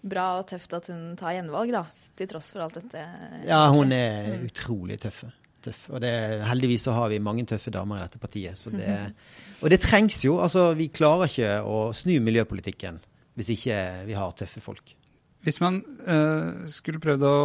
[0.07, 1.83] bra og tøft at hun tar gjenvalg, da,
[2.17, 3.03] til tross for alt dette.
[3.49, 5.25] Ja, hun er utrolig tøff.
[5.65, 5.83] tøff.
[5.91, 6.13] Og det,
[6.47, 8.57] heldigvis så har vi mange tøffe damer i dette partiet.
[8.57, 8.93] Så det,
[9.61, 10.37] og det trengs jo.
[10.39, 13.01] altså Vi klarer ikke å snu miljøpolitikken
[13.37, 14.95] hvis ikke vi har tøffe folk.
[15.47, 17.35] Hvis man uh, skulle prøvd å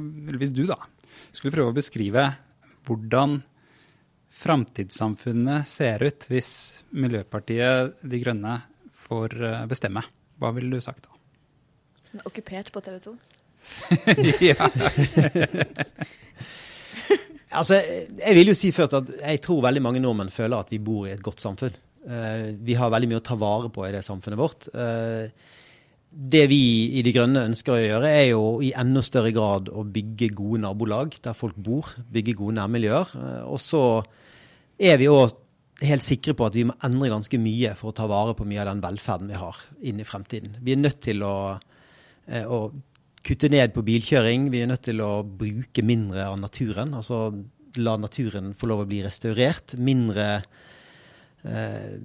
[0.00, 0.78] Eller hvis du, da,
[1.28, 2.24] skulle prøve å beskrive
[2.88, 3.42] hvordan
[4.40, 6.50] framtidssamfunnet ser ut hvis
[6.96, 8.54] Miljøpartiet De Grønne
[8.96, 10.04] får eh, bestemme,
[10.38, 11.16] hva ville du sagt da?
[12.14, 13.14] Er Okkupert på TV 2.
[14.50, 14.70] ja.
[17.50, 20.78] Altså, jeg vil jo si først at jeg tror veldig mange nordmenn føler at vi
[20.82, 21.74] bor i et godt samfunn.
[22.06, 24.68] Uh, vi har veldig mye å ta vare på i det samfunnet vårt.
[24.70, 25.58] Eh,
[26.10, 26.62] det vi
[26.98, 30.64] i De Grønne ønsker å gjøre, er jo i enda større grad å bygge gode
[30.64, 31.92] nabolag der folk bor.
[32.10, 33.14] Bygge gode nærmiljøer.
[33.14, 33.84] Eh, og så
[34.80, 35.36] er vi òg
[35.86, 38.60] helt sikre på at vi må endre ganske mye for å ta vare på mye
[38.62, 40.58] av den velferden vi har inn i fremtiden.
[40.60, 42.58] Vi er nødt til å, å
[43.24, 44.50] kutte ned på bilkjøring.
[44.52, 46.92] Vi er nødt til å bruke mindre av naturen.
[46.98, 47.30] Altså
[47.80, 49.76] la naturen få lov å bli restaurert.
[49.78, 50.28] Mindre
[51.46, 51.96] eh,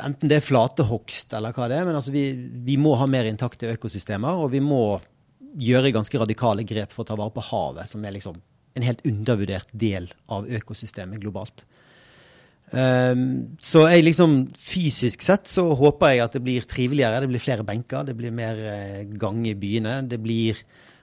[0.00, 1.88] Enten det er flatehogst eller hva det er.
[1.88, 2.30] Men altså vi,
[2.64, 4.40] vi, må ha mer intakte økosystemer.
[4.40, 5.00] Og vi må
[5.60, 8.38] gjøre ganske radikale grep for å ta vare på havet, som er liksom
[8.72, 11.66] en helt undervurdert del av økosystemet globalt.
[12.72, 17.20] Um, så jeg liksom, fysisk sett så håper jeg at det blir triveligere.
[17.20, 19.98] Det blir flere benker, det blir mer uh, gang i byene.
[20.08, 20.62] Det blir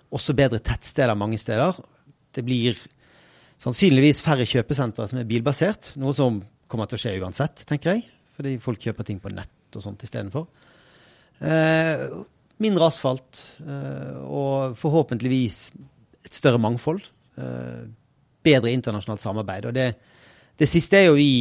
[0.09, 1.77] også bedre tettsteder mange steder.
[2.33, 2.79] Det blir
[3.61, 8.07] sannsynligvis færre kjøpesentre som er bilbasert, noe som kommer til å skje uansett, tenker jeg.
[8.39, 10.47] Fordi folk kjøper ting på nett og sånt istedenfor.
[11.43, 12.07] Eh,
[12.63, 15.61] mindre asfalt eh, og forhåpentligvis
[16.25, 17.03] et større mangfold.
[17.39, 17.83] Eh,
[18.43, 19.67] bedre internasjonalt samarbeid.
[19.69, 19.89] Og det,
[20.59, 21.31] det siste er jo vi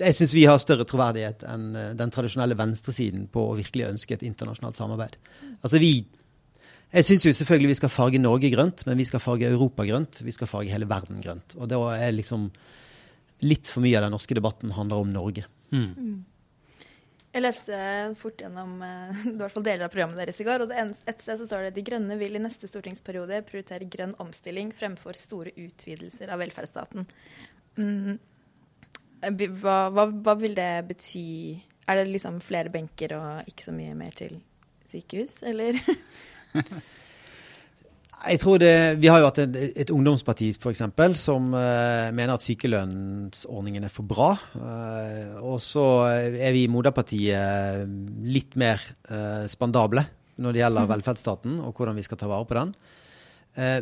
[0.00, 4.16] jeg syns vi har større troverdighet enn eh, den tradisjonelle venstresiden på å virkelig ønske
[4.16, 5.18] et internasjonalt samarbeid.
[5.60, 6.06] Altså vi,
[6.90, 10.22] Jeg syns jo selvfølgelig vi skal farge Norge grønt, men vi skal farge Europa grønt.
[10.26, 11.54] Vi skal farge hele verden grønt.
[11.56, 12.48] Og da er liksom
[13.46, 15.44] litt for mye av den norske debatten handler om Norge.
[15.70, 15.90] Mm.
[15.96, 16.18] Mm.
[17.30, 17.76] Jeg leste
[18.18, 20.64] fort gjennom eh, i hvert fall deler av programmet deres i går.
[20.64, 24.74] og Et sted så står det De Grønne vil i neste stortingsperiode prioritere grønn omstilling
[24.76, 27.06] fremfor store utvidelser av velferdsstaten.
[27.78, 28.18] Mm.
[29.22, 31.28] Eh, hva, hva, hva, vil det bety?
[31.90, 34.40] Er det liksom flere benker og ikke så mye mer til
[34.90, 35.78] sykehus, eller?
[38.20, 42.34] Jeg tror det, Vi har jo hatt et, et ungdomsparti for eksempel, som uh, mener
[42.34, 44.34] at sykelønnsordningen er for bra.
[44.52, 45.84] Uh, og så
[46.28, 47.88] er vi i moderpartiet
[48.28, 50.04] litt mer uh, spandable
[50.40, 52.70] når det gjelder velferdsstaten og hvordan vi skal ta vare på den.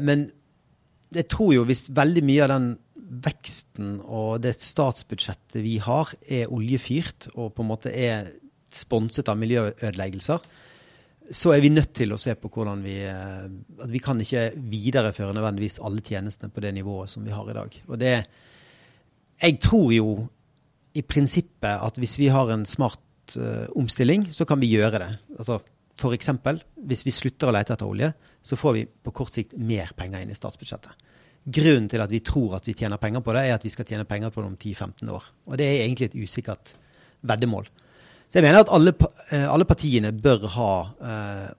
[0.02, 0.24] men
[1.14, 2.66] jeg tror jo hvis veldig mye av den
[3.28, 8.32] veksten og det statsbudsjettet vi har, er oljefyrt og på en måte er
[8.74, 10.42] sponset av miljøødeleggelser,
[11.30, 13.48] så er vi nødt til å se på hvordan vi eh,
[13.82, 17.56] at Vi kan ikke videreføre nødvendigvis alle tjenestene på det nivået som vi har i
[17.56, 17.80] dag.
[17.88, 18.14] Og det
[19.42, 20.28] Jeg tror jo
[20.94, 25.10] i prinsippet at hvis vi har en smart uh, omstilling, så kan vi gjøre det.
[25.38, 25.60] Altså
[25.98, 26.30] F.eks.
[26.88, 28.08] hvis vi slutter å lete etter olje,
[28.42, 31.06] så får vi på kort sikt mer penger inn i statsbudsjettet.
[31.44, 33.86] Grunnen til at vi tror at vi tjener penger på det, er at vi skal
[33.86, 35.28] tjene penger på det om 10-15 år.
[35.46, 36.74] Og det er egentlig et usikkert
[37.26, 37.68] veddemål.
[38.28, 38.92] Så jeg mener at alle,
[39.32, 40.72] eh, alle partiene bør ha
[41.10, 41.50] eh,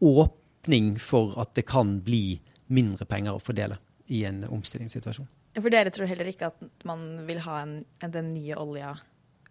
[0.00, 2.38] åpning for at det kan bli
[2.72, 3.76] mindre penger å fordele
[4.12, 5.28] i en omstillingssituasjon.
[5.56, 8.96] For dere tror heller ikke at man vil ha en, den nye olja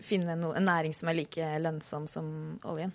[0.04, 2.26] Finne no, en næring som er like lønnsom som
[2.68, 2.92] oljen?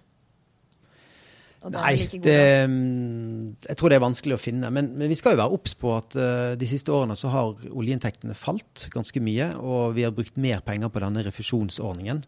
[1.72, 4.68] Nei, det, mm, jeg tror det er vanskelig å finne.
[4.72, 7.64] Men, men vi skal jo være obs på at uh, de siste årene så har
[7.68, 9.50] oljeinntektene falt ganske mye.
[9.60, 12.22] Og vi har brukt mer penger på denne refusjonsordningen.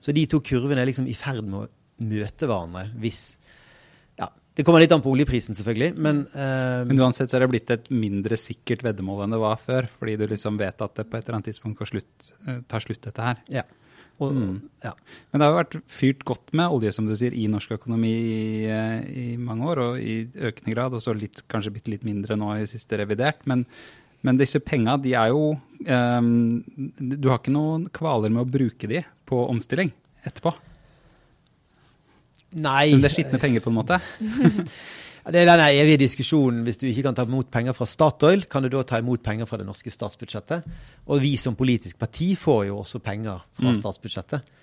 [0.00, 1.68] Så de to kurvene er liksom i ferd med å
[2.08, 3.22] møte hverandre hvis
[4.18, 7.52] ja, Det kommer litt an på oljeprisen, selvfølgelig, men uh, Men uansett så er det
[7.54, 11.08] blitt et mindre sikkert veddemål enn det var før, fordi du liksom vet at det
[11.08, 13.42] på et eller annet tidspunkt slutt, uh, tar slutt, dette her.
[13.60, 13.66] Ja.
[14.18, 14.54] Og, mm.
[14.82, 14.92] ja.
[15.30, 18.10] Men det har jo vært fyrt godt med olje som du sier, i norsk økonomi
[18.10, 22.38] i, i mange år, og i økende grad, og så litt, kanskje bitte litt mindre
[22.38, 23.44] nå i siste revidert.
[23.50, 23.62] Men,
[24.26, 26.32] men disse penga, de er jo um,
[26.98, 29.92] Du har ikke noen kvaler med å bruke de på omstilling
[30.26, 30.54] etterpå?
[32.64, 32.94] Nei.
[32.94, 34.00] Men det er skitne penger, på en måte?
[35.28, 36.62] Det er den evige diskusjonen.
[36.64, 39.44] Hvis du ikke kan ta imot penger fra Statoil, kan du da ta imot penger
[39.44, 40.64] fra det norske statsbudsjettet?
[41.04, 43.76] Og vi som politisk parti får jo også penger fra mm.
[43.76, 44.54] statsbudsjettet.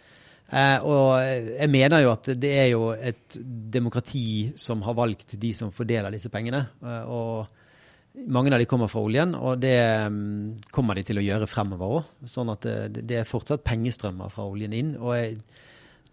[0.46, 3.38] Eh, og jeg mener jo at det er jo et
[3.74, 6.64] demokrati som har valgt de som fordeler disse pengene.
[6.82, 7.46] Eh, og
[8.28, 12.00] mange av de kommer fra oljen, og det um, kommer de til å gjøre fremover
[12.00, 12.12] òg.
[12.32, 14.94] Sånn at det, det, er fortsatt pengestrømmer fra oljen inn.
[15.00, 15.40] og jeg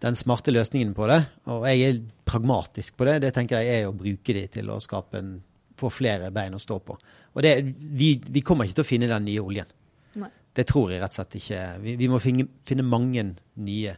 [0.03, 3.87] den smarte løsningen på det, og jeg er pragmatisk på det, det tenker jeg er
[3.87, 5.37] å bruke de til å skape en,
[5.79, 6.97] få flere bein å stå på.
[7.33, 9.71] Og det, vi, vi, kommer ikke til å finne den nye oljen.
[10.19, 10.29] Nei.
[10.53, 11.61] Det tror jeg rett og slett ikke.
[11.85, 13.23] Vi, vi må finne, finne, mange
[13.63, 13.95] nye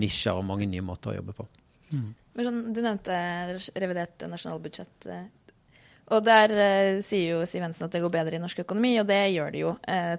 [0.00, 1.46] nisjer og mange nye måter å jobbe på.
[1.92, 2.08] Mm.
[2.34, 3.18] Men sånn, du nevnte
[3.84, 5.10] revidert nasjonalbudsjett.
[6.12, 9.06] Og der eh, sier jo Siv Jensen at det går bedre i norsk økonomi, og
[9.08, 9.72] det gjør det jo.
[9.88, 10.16] Eh,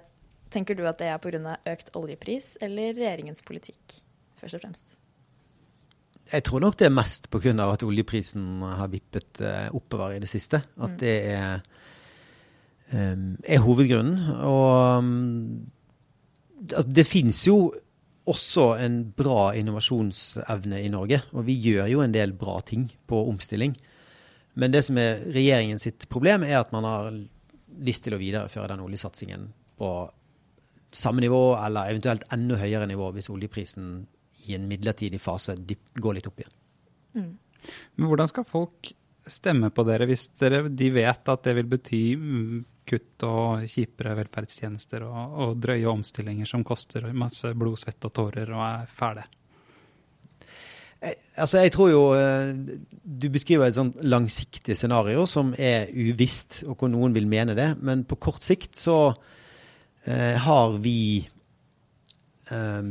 [0.50, 1.56] tenker du at det er pga.
[1.66, 4.00] økt oljepris eller regjeringens politikk,
[4.40, 4.96] først og fremst?
[6.32, 7.54] Jeg tror nok det er mest pga.
[7.70, 10.56] at oljeprisen har vippet eh, oppover i det siste.
[10.76, 10.98] At Mm.
[10.98, 11.60] det er,
[12.92, 14.18] em, er hovedgrunnen.
[14.42, 15.04] Og
[16.74, 17.72] altså, det fins jo
[18.26, 21.22] også en bra innovasjonsevne i Norge.
[21.32, 23.76] Og vi gjør jo en del bra ting på omstilling.
[24.56, 27.10] Men det som er regjeringen sitt problem, er at man har
[27.84, 29.90] lyst til å videreføre den oljesatsingen på
[30.96, 34.06] samme nivå, eller eventuelt enda høyere nivå hvis oljeprisen
[34.46, 36.54] i en midlertidig fase går litt opp igjen.
[37.96, 38.92] Men hvordan skal folk
[39.26, 44.14] stemme på dere hvis dere, de vet at det vil bety mm, kutt og kjipere
[44.20, 49.26] velferdstjenester og, og drøye omstillinger som koster masse blod, svette og tårer og er fæle?
[51.02, 52.52] Jeg, altså jeg tror jo eh,
[53.04, 57.72] Du beskriver et sånn langsiktig scenario som er uvisst, og hvor noen vil mene det.
[57.84, 58.98] Men på kort sikt så
[60.06, 60.98] eh, har vi
[62.50, 62.82] eh,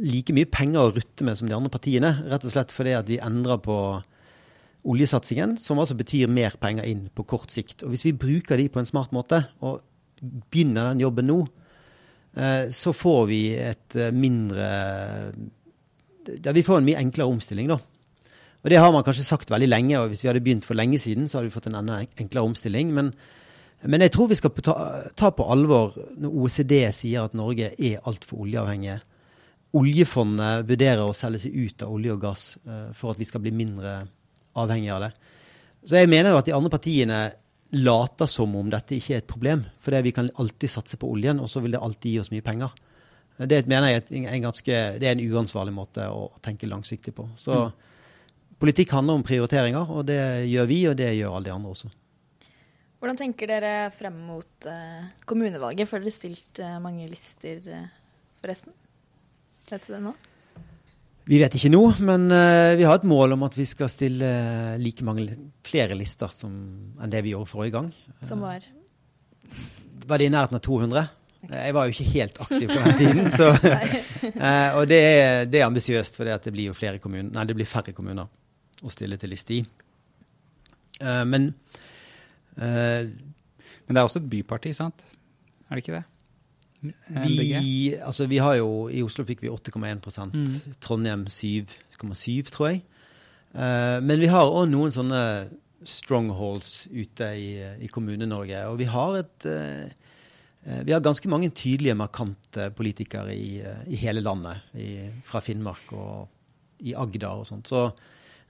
[0.00, 2.14] like mye penger å rutte med som de andre partiene.
[2.30, 3.76] Rett og slett fordi at vi endrer på
[4.88, 7.84] oljesatsingen, som altså betyr mer penger inn på kort sikt.
[7.84, 9.82] Og hvis vi bruker de på en smart måte, og
[10.20, 11.38] begynner den jobben nå,
[12.36, 14.70] eh, så får vi et eh, mindre
[16.44, 17.78] ja, Vi får en mye enklere omstilling, da.
[18.60, 20.98] Og det har man kanskje sagt veldig lenge, og hvis vi hadde begynt for lenge
[21.00, 22.92] siden, så hadde vi fått en enda enklere omstilling.
[22.96, 23.12] Men,
[23.88, 24.74] men jeg tror vi skal ta,
[25.16, 28.98] ta på alvor når OECD sier at Norge er altfor oljeavhengig.
[29.80, 33.40] Oljefondet vurderer å selge seg ut av olje og gass uh, for at vi skal
[33.44, 34.02] bli mindre
[34.60, 35.12] avhengige av det.
[35.86, 37.20] Så jeg mener jo at de andre partiene
[37.80, 39.64] later som om dette ikke er et problem.
[39.80, 42.44] For vi kan alltid satse på oljen, og så vil det alltid gi oss mye
[42.44, 42.74] penger.
[43.48, 47.24] Det mener jeg er en, ganske, det er en uansvarlig måte å tenke langsiktig på.
[47.40, 47.70] Så
[48.60, 51.88] politikk handler om prioriteringer, og det gjør vi, og det gjør alle de andre også.
[53.00, 55.88] Hvordan tenker dere frem mot uh, kommunevalget?
[55.88, 57.86] Får dere stilt uh, mange lister, uh,
[58.42, 58.74] forresten?
[59.70, 60.12] Vet du det nå?
[61.30, 62.24] Vi vet ikke nå, men
[62.74, 64.26] vi har et mål om at vi skal stille
[64.82, 65.28] like mange
[65.62, 66.50] flere lister som,
[66.98, 67.90] enn det vi gjorde forrige gang.
[68.26, 68.64] Som var
[70.10, 71.04] Var det i nærheten av 200?
[71.48, 73.48] Jeg var jo ikke helt aktiv på den tiden, så,
[74.46, 77.56] eh, og det er, det er ambisiøst, for det blir jo flere kommuner, nei, det
[77.56, 78.28] blir færre kommuner
[78.84, 79.60] å stille til liste i.
[81.00, 81.52] Eh, men
[82.60, 85.00] eh, Men det er også et byparti, sant?
[85.70, 86.04] Er det ikke det?
[86.80, 90.76] vi, altså, vi har jo I Oslo fikk vi 8,1 Mm.
[90.80, 92.82] Trondheim 7,7, tror jeg.
[93.54, 95.22] Eh, men vi har òg noen sånne
[95.84, 97.50] strongholds ute i,
[97.84, 98.64] i Kommune-Norge.
[98.70, 99.90] Og vi har et eh, eh,
[100.60, 104.60] vi har ganske mange tydelige, markante politikere i, eh, i hele landet.
[104.76, 106.28] I, fra Finnmark og
[106.84, 107.68] i Agder og sånt.
[107.70, 107.90] Så,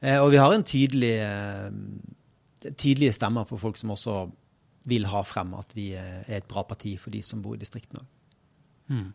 [0.01, 1.70] eh, og vi har en tydelig, eh,
[2.70, 4.31] tydelige stemmer på folk som også
[4.88, 7.62] vil ha frem at vi eh, er et bra parti for de som bor i
[7.62, 8.05] distriktene.
[8.88, 9.12] Mm.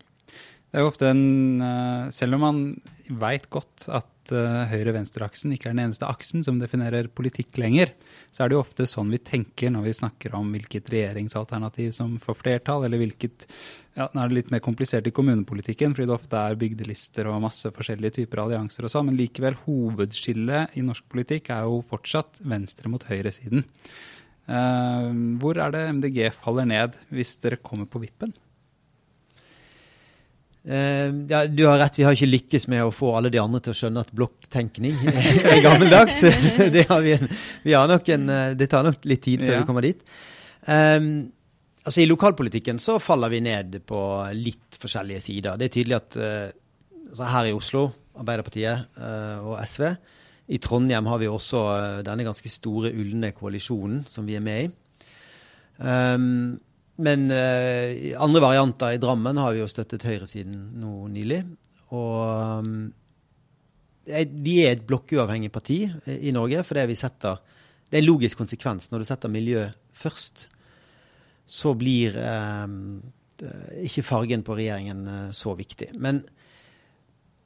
[0.76, 2.58] Det er jo ofte en eh, Selv om man
[3.06, 7.92] veit godt at uh, høyre-venstre-aksen ikke er den eneste aksen som definerer politikk lenger,
[8.34, 12.16] så er det jo ofte sånn vi tenker når vi snakker om hvilket regjeringsalternativ som
[12.24, 13.46] får flertall, eller hvilket
[13.94, 17.44] ja, Nå er det litt mer komplisert i kommunepolitikken, fordi det ofte er bygdelister og
[17.46, 22.42] masse forskjellige typer allianser og sånn, men likevel, hovedskillet i norsk politikk er jo fortsatt
[22.42, 23.68] venstre mot høyresiden.
[24.50, 28.34] Uh, hvor er det MDG faller ned hvis dere kommer på vippen?
[30.68, 33.62] Eh, ja, du har rett, vi har ikke lykkes med å få alle de andre
[33.62, 34.96] til å skjønne at blokktenkning
[35.52, 36.18] er gammeldags.
[36.76, 37.14] det, har vi,
[37.68, 39.62] vi har nok en, eh, det tar nok litt tid før Ja.
[39.62, 40.02] vi kommer dit.
[40.66, 41.10] Um,
[41.86, 44.02] altså I lokalpolitikken så faller vi ned på
[44.34, 45.62] litt forskjellige sider.
[45.62, 46.50] Det er tydelig at uh,
[47.12, 48.96] altså her i Oslo, Arbeiderpartiet
[49.44, 49.90] og SV
[50.56, 51.60] I Trondheim har vi også
[52.08, 54.70] denne ganske store ulne koalisjonen som vi er med i.
[55.84, 56.56] Um,
[56.96, 61.42] men uh, andre varianter i Drammen har vi jo støttet høyresiden nå nylig.
[61.96, 62.78] Og um,
[64.06, 67.40] vi er et blokkuavhengig parti eh, i Norge, fordi vi setter
[67.90, 68.90] Det er en logisk konsekvens.
[68.92, 70.48] Når du setter miljø først,
[71.46, 73.04] så blir um,
[73.84, 75.92] ikke fargen på regjeringen så viktig.
[76.02, 76.24] Men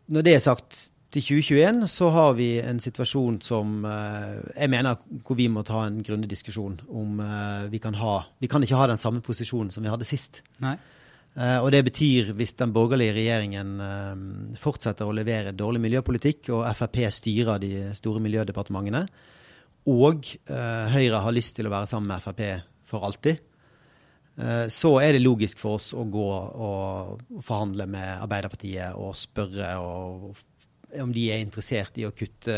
[0.07, 0.77] når det er sagt,
[1.09, 5.81] til 2021 så har vi en situasjon som eh, jeg mener hvor vi må ta
[5.87, 9.71] en grundig diskusjon om eh, vi kan ha Vi kan ikke ha den samme posisjonen
[9.73, 10.43] som vi hadde sist.
[10.61, 10.75] Nei.
[11.33, 14.21] Eh, og det betyr, hvis den borgerlige regjeringen eh,
[14.61, 19.05] fortsetter å levere dårlig miljøpolitikk, og Frp styrer de store miljødepartementene,
[19.89, 22.43] og eh, Høyre har lyst til å være sammen med Frp
[22.89, 23.41] for alltid,
[24.41, 29.73] eh, så er det logisk for oss å gå og forhandle med Arbeiderpartiet og spørre
[29.81, 30.45] og
[30.97, 32.55] om de er interessert i å kutte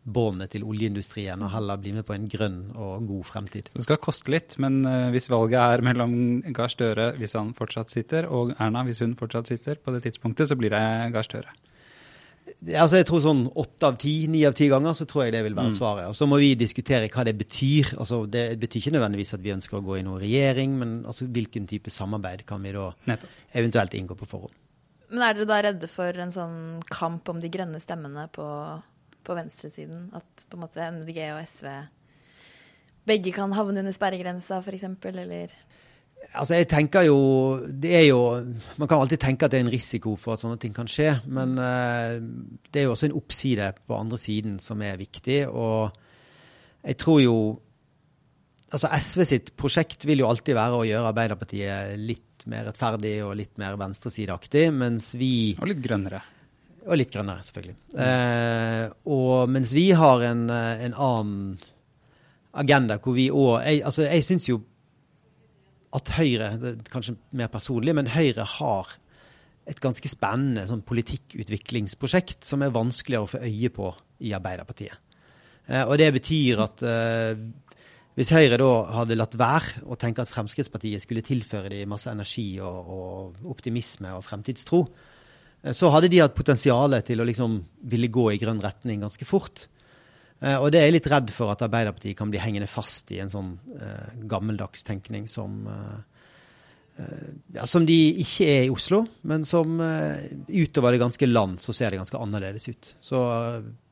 [0.00, 3.70] båndet til oljeindustrien og heller bli med på en grønn og god fremtid.
[3.74, 6.14] Det skal koste litt, men uh, hvis valget er mellom
[6.56, 10.48] Gahr Støre, hvis han fortsatt sitter, og Erna, hvis hun fortsatt sitter, på det tidspunktet,
[10.48, 10.84] så blir det
[11.14, 11.52] Gahr Støre.
[12.60, 15.44] Altså jeg tror sånn åtte av ti, ni av ti ganger så tror jeg det
[15.46, 15.76] vil være mm.
[15.76, 16.08] svaret.
[16.10, 17.94] Og Så må vi diskutere hva det betyr.
[17.96, 21.28] Altså Det betyr ikke nødvendigvis at vi ønsker å gå i noen regjering, men altså
[21.30, 22.90] hvilken type samarbeid kan vi da
[23.54, 24.59] eventuelt inngå på forhånd.
[25.10, 26.58] Men er dere da redde for en sånn
[26.90, 28.46] kamp om de grønne stemmene på,
[29.26, 30.08] på venstresiden?
[30.16, 31.72] At på en måte MDG og SV
[33.08, 35.52] begge kan havne under sperregrensa, f.eks., eller?
[36.36, 37.20] Altså, jeg tenker jo
[37.64, 38.18] Det er jo
[38.76, 41.14] Man kan alltid tenke at det er en risiko for at sånne ting kan skje,
[41.32, 42.20] men uh,
[42.68, 45.42] det er jo også en oppside på andre siden som er viktig.
[45.48, 45.90] Og
[46.84, 47.36] jeg tror jo
[48.70, 53.36] Altså, SV sitt prosjekt vil jo alltid være å gjøre Arbeiderpartiet litt mer rettferdig og
[53.38, 56.22] litt mer venstresideaktig, mens vi Og litt grønnere.
[56.86, 57.76] Og litt grønnere, selvfølgelig.
[57.92, 58.00] Mm.
[58.06, 61.58] Eh, og mens vi har en, eh, en annen
[62.50, 64.60] agenda hvor vi òg Altså, jeg syns jo
[65.94, 68.92] at Høyre, kanskje mer personlig, men Høyre har
[69.70, 73.90] et ganske spennende sånn politikkutviklingsprosjekt som er vanskeligere å få øye på
[74.26, 74.96] i Arbeiderpartiet.
[75.66, 77.42] Eh, og det betyr at eh,
[78.20, 78.68] hvis Høyre da
[78.98, 84.12] hadde latt være å tenke at Fremskrittspartiet skulle tilføre dem masse energi og, og, optimisme
[84.12, 84.82] og fremtidstro,
[85.64, 87.56] eh, så hadde de hatt potensial til å liksom
[87.88, 89.64] ville gå i grønn retning ganske fort.
[90.40, 93.22] Eh, og det er jeg litt redd for at Arbeiderpartiet kan bli hengende fast i
[93.24, 96.00] en sånn eh, gammeldags tenkning som uh,
[97.54, 101.90] ja, Som de ikke er i Oslo, men som utover det ganske land så ser
[101.92, 102.90] det ganske annerledes ut.
[103.00, 103.20] Så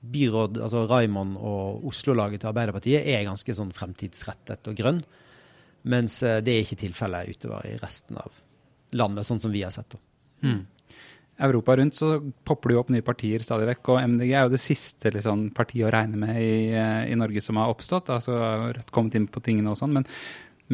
[0.00, 5.00] byråd, altså Raymond og Oslo-laget til Arbeiderpartiet er ganske sånn fremtidsrettet og grønn.
[5.88, 8.42] Mens det er ikke tilfellet utover i resten av
[8.98, 10.02] landet, sånn som vi har sett det.
[10.46, 10.66] Mm.
[11.38, 13.92] Europa rundt så popper det jo opp nye partier stadig vekk.
[13.94, 17.61] Og MDG er jo det siste liksom, partiet å regne med i, i, Norge som
[17.61, 18.11] har oppstått.
[18.14, 18.34] altså
[18.74, 19.94] Rødt kommet inn på tingene og sånn.
[19.94, 20.09] Men,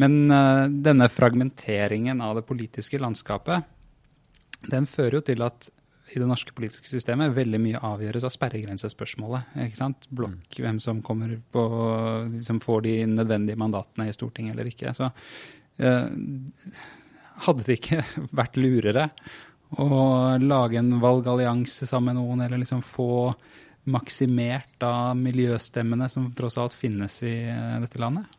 [0.01, 3.65] men uh, denne fragmenteringen av det politiske landskapet,
[4.71, 5.69] den fører jo til at
[6.13, 9.55] i det norske politiske systemet veldig mye avgjøres av sperregrensespørsmålet.
[9.63, 10.05] ikke sant?
[10.13, 10.59] Blokk, mm.
[10.61, 11.63] hvem som kommer på,
[12.45, 14.93] som får de nødvendige mandatene i Stortinget eller ikke.
[14.93, 16.85] Så uh,
[17.47, 18.03] hadde det ikke
[18.39, 19.09] vært lurere
[19.81, 23.33] å lage en valgallianse sammen med noen, eller liksom få
[23.91, 28.29] maksimert da miljøstemmene som tross alt finnes i eh, dette landet?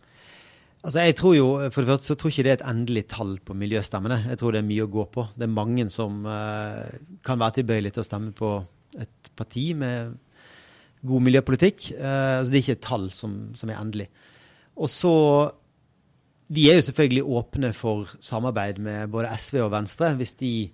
[0.86, 3.34] Altså jeg tror jo, For det første så tror ikke det er et endelig tall
[3.42, 4.20] på miljøstemmene.
[4.30, 5.26] Jeg tror det er mye å gå på.
[5.34, 6.86] Det er mange som uh,
[7.26, 8.52] kan være tilbøyelig til å stemme på
[9.02, 10.14] et parti med
[11.06, 11.90] god miljøpolitikk.
[11.98, 14.08] Uh, altså det er ikke et tall som, som er endelig.
[14.78, 15.14] Og så
[16.46, 20.70] Vi er jo selvfølgelig åpne for samarbeid med både SV og Venstre hvis de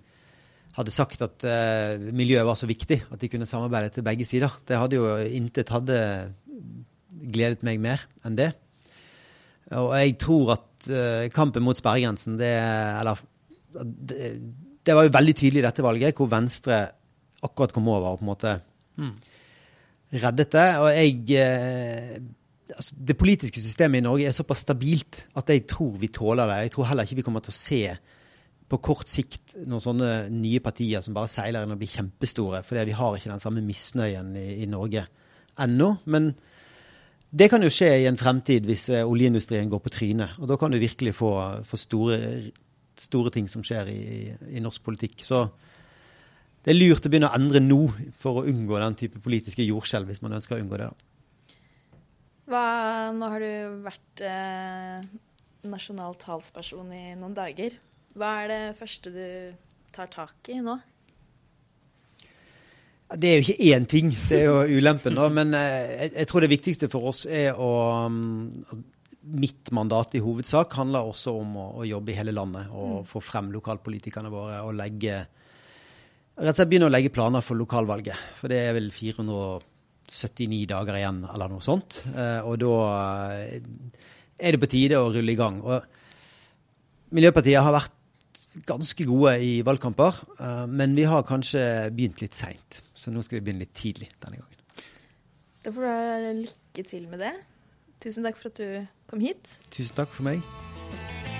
[0.77, 4.53] hadde sagt at uh, miljøet var så viktig at de kunne samarbeide til begge sider.
[4.67, 5.97] Det hadde jo intet hadde
[7.33, 8.51] gledet meg mer enn det.
[9.79, 13.23] Og jeg tror at uh, kampen mot sperregrensen, det Eller
[13.73, 14.33] det,
[14.85, 16.83] det, var jo veldig tydelig i dette valget, hvor Venstre
[17.43, 18.55] akkurat kom over og på en måte
[19.01, 19.13] mm.
[20.23, 20.67] reddet det.
[20.83, 22.17] Og jeg uh,
[22.77, 26.59] altså, Det politiske systemet i Norge er såpass stabilt at jeg tror vi tåler det.
[26.67, 27.83] Jeg tror heller ikke vi kommer til å se
[28.73, 32.63] på kort sikt noen sånne nye partier som bare seiler inn og blir kjempestore.
[32.65, 35.05] For vi har ikke den samme misnøyen i, i Norge
[35.61, 35.89] ennå.
[36.09, 36.31] Men
[37.33, 40.35] det kan jo skje i en fremtid hvis uh, oljeindustrien går på trynet.
[40.37, 41.31] Og da kan du virkelig få,
[41.65, 42.19] få store,
[42.99, 44.03] store, ting som skjer i,
[44.53, 45.23] i, norsk politikk.
[45.25, 45.47] Så
[46.63, 47.81] det er lurt å begynne å endre nå
[48.21, 50.91] for å unngå den type politiske jordskjelv, hvis man ønsker å unngå det.
[52.53, 52.63] Hva,
[53.15, 55.03] nå har du vært eh,
[55.67, 57.79] nasjonal talsperson i noen dager.
[58.13, 59.25] Hva er det første du
[59.95, 60.77] tar tak i nå?
[63.13, 65.15] Det er jo ikke én ting, det er jo ulempen.
[65.15, 67.71] da, Men eh, jeg, jeg, tror det viktigste for oss er å
[68.07, 68.83] um,
[69.23, 73.05] Mitt mandat i hovedsak handler også om å, å jobbe i hele landet og mm.
[73.07, 75.21] få frem lokalpolitikerne våre og legge
[76.33, 78.19] rett og slett begynne å legge planer for lokalvalget.
[78.41, 82.01] For det er vel 479 dager igjen, eller noe sånt.
[82.11, 82.75] Eh, og da
[83.37, 83.61] eh,
[84.43, 85.61] er det på tide å rulle i gang.
[85.63, 90.17] Og Miljøpartiet har vært ganske gode i valgkamper,
[90.69, 91.61] men vi har kanskje
[91.93, 92.81] begynt litt seint.
[93.03, 94.59] Så nå skal vi begynne litt tidlig denne gangen.
[95.63, 97.33] Da får du ha lykke til med det.
[98.03, 99.57] Tusen takk for at du kom hit.
[99.71, 101.32] Tusen takk for meg.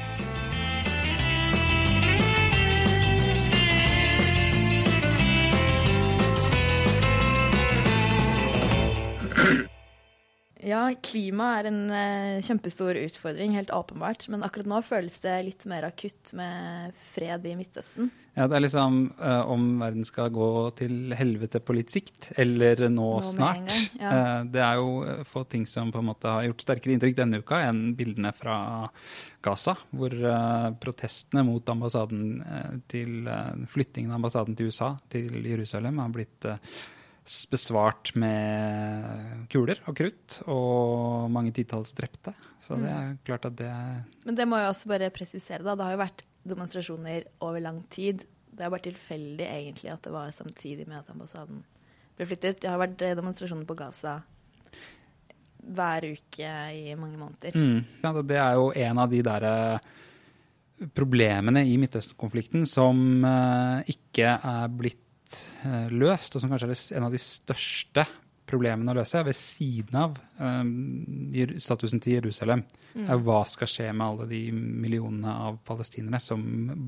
[10.63, 14.29] Ja, klima er en eh, kjempestor utfordring, helt åpenbart.
[14.31, 18.11] Men akkurat nå føles det litt mer akutt med fred i Midtøsten.
[18.33, 20.47] Ja, det er liksom eh, om verden skal gå
[20.79, 23.75] til helvete på litt sikt, eller nå, Nå snart.
[23.99, 24.13] ja.
[24.13, 27.19] Eh, det er jo eh, få ting som på en måte har gjort sterkere inntrykk
[27.19, 28.57] denne uka enn bildene fra
[29.43, 33.29] Gaza, hvor eh, protestene mot ambassaden eh, til
[33.69, 36.73] flyttingen av ambassaden til USA til Jerusalem har blitt eh,
[37.23, 42.33] besvart med kuler og krutt og mange titalls drepte.
[42.59, 43.71] Så det er klart at det
[44.25, 45.75] Men det må jeg også bare presisere, da.
[45.75, 48.25] Det har jo vært demonstrasjoner over lang tid.
[48.51, 51.63] Det er bare tilfeldig egentlig at det var samtidig med at ambassaden
[52.17, 52.59] ble flyttet.
[52.61, 54.19] Det har vært eh, demonstrasjoner på Gaza
[55.63, 57.55] hver uke i mange måneder.
[57.55, 57.85] Mm.
[58.03, 59.79] Ja, det- er jo en av de der eh,
[60.93, 65.02] problemene i Midtøsten-konflikten som eh, ikke er blitt
[65.65, 68.05] eh, løst, og som kanskje er en av de største
[68.49, 70.71] problemene å løse, ved siden av um,
[71.61, 72.63] statusen til Jerusalem,
[72.93, 76.43] er hva skal skje med alle de millionene av palestinere som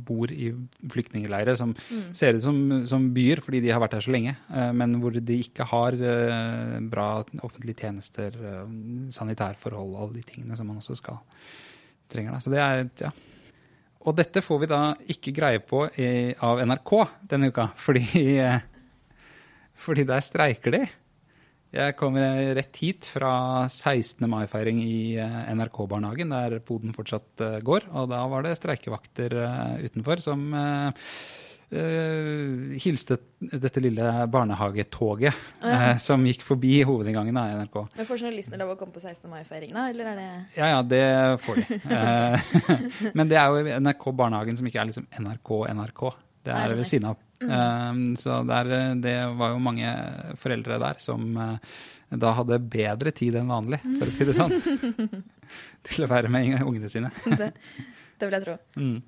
[0.06, 0.52] bor i
[0.92, 1.72] flyktningleirer, som
[2.14, 5.16] ser ut som, som byer fordi de har vært her så lenge, uh, men hvor
[5.16, 7.08] de ikke har uh, bra
[7.40, 8.68] offentlige tjenester, uh,
[9.16, 11.24] sanitærforhold alle de tingene som man også skal
[12.12, 12.36] trenger.
[12.36, 12.44] Da.
[12.44, 13.16] Så det er, ja.
[14.06, 14.82] Og dette får vi da
[15.16, 16.92] ikke greie på i, av NRK
[17.32, 18.06] denne uka, fordi,
[18.38, 18.62] eh,
[19.82, 20.84] fordi der streiker de.
[21.76, 24.22] Jeg kommer rett hit fra 16.
[24.32, 27.90] mai-feiring i eh, NRK-barnehagen, der poden fortsatt eh, går.
[27.98, 29.36] Og da var det streikevakter
[29.82, 30.46] utenfor som
[31.76, 37.78] eh, hilste dette lille barnehagetoget uh, som gikk forbi hovedinngangen av NRK.
[37.98, 39.28] Men Får journalistene lov å komme på 16.
[39.32, 39.88] mai-feiring, da?
[39.92, 41.04] Eller er det Ja, ja, det
[41.46, 41.80] får de.
[41.92, 46.04] uh, Men det er jo NRK Barnehagen som ikke er liksom NRK NRK.
[46.46, 46.78] Det er skjønner.
[46.80, 47.22] ved siden av.
[47.46, 48.72] Eh, Så der,
[49.02, 49.92] det var jo mange
[50.40, 51.34] foreldre der som
[52.16, 54.54] da hadde bedre tid enn vanlig, for å si det sånn.
[55.90, 57.10] Til å være med ungene sine.
[57.26, 57.50] det,
[58.20, 58.56] det vil jeg tro.
[58.78, 59.00] Mm.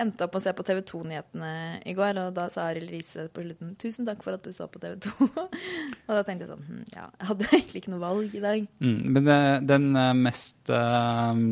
[0.00, 1.52] Endte opp med å se på TV 2-nyhetene
[1.88, 4.68] i går, og da sa Arild Riise på slutten 'tusen takk for at du så
[4.70, 5.28] på TV 2'.
[6.06, 8.66] og da tenkte jeg sånn hm, Ja, jeg hadde egentlig ikke noe valg i dag.
[8.80, 9.38] Mm, men det,
[9.68, 11.42] den eh, mest eh,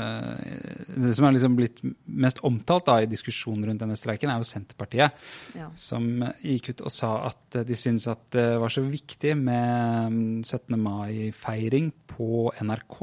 [0.00, 1.84] eh, Det som er liksom blitt
[2.26, 5.22] mest omtalt da, i diskusjonen rundt denne streiken, er jo Senterpartiet.
[5.56, 5.70] Ja.
[5.76, 10.44] som gikk ut og sa at de syntes at det var så viktig med mm,
[10.44, 10.76] 17.
[10.80, 13.00] mai-feiring på NRK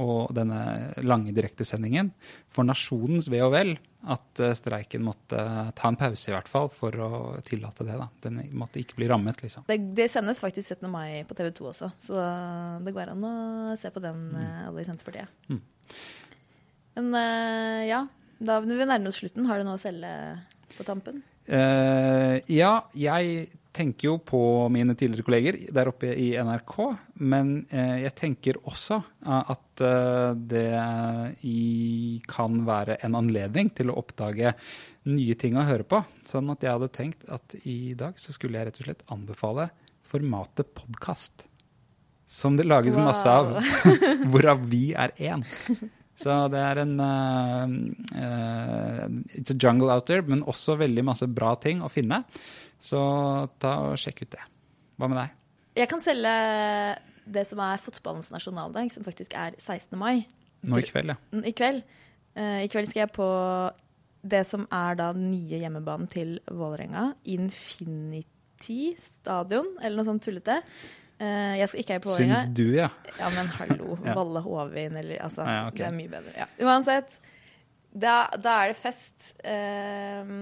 [0.00, 0.60] og denne
[1.04, 2.12] lange direktesendingen
[2.50, 3.74] for nasjonens ve og vel
[4.10, 5.42] at eh, streiken måtte
[5.78, 7.10] ta en pause, i hvert fall, for å
[7.46, 7.98] tillate det.
[8.00, 8.08] da.
[8.24, 9.66] Den måtte ikke bli rammet, liksom.
[9.68, 10.88] Det, det sendes faktisk 17.
[10.90, 12.24] mai på TV 2 også, så
[12.82, 13.36] det går an å
[13.78, 14.48] se på den, mm.
[14.70, 15.38] alle i Senterpartiet.
[15.52, 15.62] Mm.
[16.98, 18.02] Men eh, ja,
[18.42, 19.46] da vi nærmer oss slutten.
[19.48, 20.10] Har du noe å selge
[20.76, 21.22] på tampen?
[21.42, 24.40] Uh, ja, jeg tenker jo på
[24.72, 26.74] mine tidligere kolleger der oppe i NRK,
[27.24, 30.66] men eh, jeg tenker også eh, at eh, det
[31.48, 31.60] i,
[32.28, 34.52] kan være en anledning til å oppdage
[35.08, 36.02] nye ting å høre på.
[36.28, 39.70] Sånn at jeg hadde tenkt at i dag så skulle jeg rett og slett anbefale
[40.12, 41.48] formatet podkast.
[42.28, 43.08] Som det lages Wow.
[43.08, 43.56] masse av,
[44.32, 45.42] hvorav vi er én.
[46.20, 47.72] Så det er en uh,
[48.14, 49.06] uh,
[49.38, 52.22] It's a jungle out there, men også veldig masse bra ting å finne.
[52.82, 53.00] Så
[53.62, 54.42] ta og sjekk ut det.
[55.00, 55.38] Hva med deg?
[55.82, 56.32] Jeg kan selge
[57.32, 59.96] det som er fotballens nasjonaldag, som faktisk er 16.
[59.98, 60.26] mai.
[60.62, 61.18] Nå i kveld, ja.
[61.32, 61.86] Mm, I kveld.
[62.36, 63.28] Uh, I kveld skal jeg på
[64.22, 67.12] det som er da den nye hjemmebanen til Vålerenga.
[67.32, 70.60] Infinity stadion, eller noe sånt tullete.
[71.22, 72.38] Eh, jeg skal ikke ha i Vålerenga.
[72.42, 72.88] Syns du, ja.
[73.20, 73.98] Ja, men hallo.
[74.08, 74.14] Ja.
[74.18, 75.44] Valle Hovin, eller altså.
[75.46, 75.82] Ja, okay.
[75.84, 76.32] Det er mye bedre.
[76.36, 76.48] Ja.
[76.66, 77.18] Uansett.
[77.92, 79.34] Da, da er det fest.
[79.44, 80.32] eh,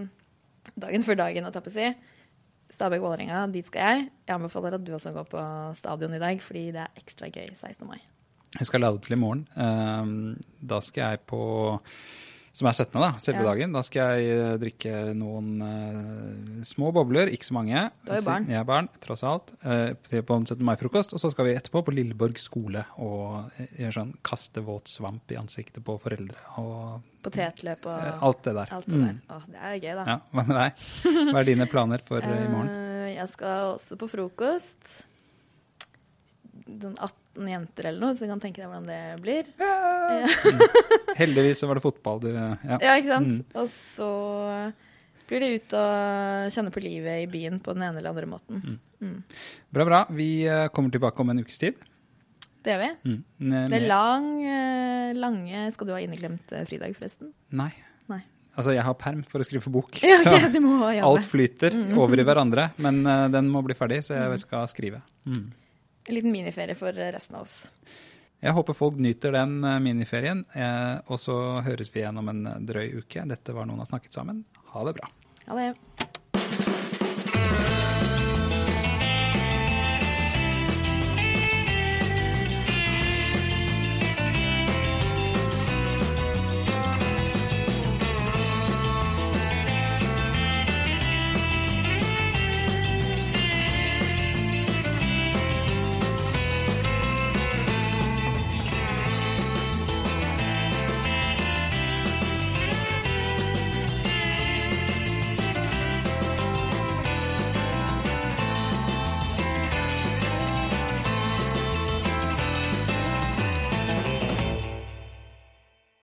[0.80, 1.90] dagen før dagen, å jeg på å si.
[2.70, 4.08] Stabæk-Vålerenga, dit skal jeg.
[4.28, 5.42] Jeg anbefaler at du også går på
[5.74, 7.82] stadion i dag, fordi det er ekstra gøy 16.
[7.88, 7.98] mai.
[8.56, 9.42] Jeg skal lade til i morgen.
[9.58, 11.40] Ehm, Da skal jeg på
[12.52, 13.50] Som er 17., da, selve Ja.
[13.52, 13.72] dagen.
[13.76, 17.84] Da skal jeg eh, drikke noen uh, små bobler, ikke så mange.
[18.02, 18.48] Du er barn.
[18.50, 19.52] Jeg er barn, tross alt.
[19.62, 20.58] Uh, på en 17.
[20.66, 21.14] mai-frokost.
[21.14, 25.38] Og så skal vi etterpå på Lilleborg skole og gjøre sånn kaste våt svamp i
[25.38, 28.70] ansiktet på foreldre og Potetløp og uh, alt det der.
[28.74, 29.16] alt det der.
[29.30, 30.04] Å, det er jo gøy, da.
[30.10, 30.84] Ja, Hva med deg?
[31.30, 32.74] Hva er dine planer for i morgen?
[33.14, 34.92] Jeg skal også på frokost.
[36.80, 39.48] Sånn 18 jenter eller noe, så du kan tenke deg hvordan det blir.
[41.20, 42.78] Heldigvis så var det fotball du Ja.
[42.78, 43.40] Ja, ikke sant?
[43.40, 43.58] Mm.
[43.60, 44.10] Og så
[45.30, 48.80] blir de ut og kjenne på livet i byen på den ene eller andre måten.
[49.00, 49.20] Mm.
[49.70, 50.00] Bra, bra.
[50.10, 51.78] Vi eh, kommer tilbake om en ukes tid.
[52.60, 52.90] Det gjør vi.
[53.12, 53.20] Mm.
[53.70, 57.32] Det er lang, eh, lange Skal du ha inneklemt eh, fridag, forresten?
[57.56, 57.70] Nei.
[58.10, 58.20] Nei.
[58.58, 59.94] Altså, jeg har perm for å skrive bok.
[60.10, 61.06] Ja, så ok, du må jobbe.
[61.06, 62.68] alt flyter over i hverandre.
[62.82, 65.00] Men uh, den må bli ferdig, så jeg skal skrive.
[65.24, 65.46] Mm.
[66.10, 67.70] En liten miniferie for resten av oss.
[68.42, 72.40] Jeg håper folk nyter den eh, miniferien, eh, og så høres vi igjen om en
[72.66, 73.22] drøy uke.
[73.30, 74.42] Dette var Noen har snakket sammen.
[74.74, 75.10] Ha det bra.
[75.46, 76.09] Ha det.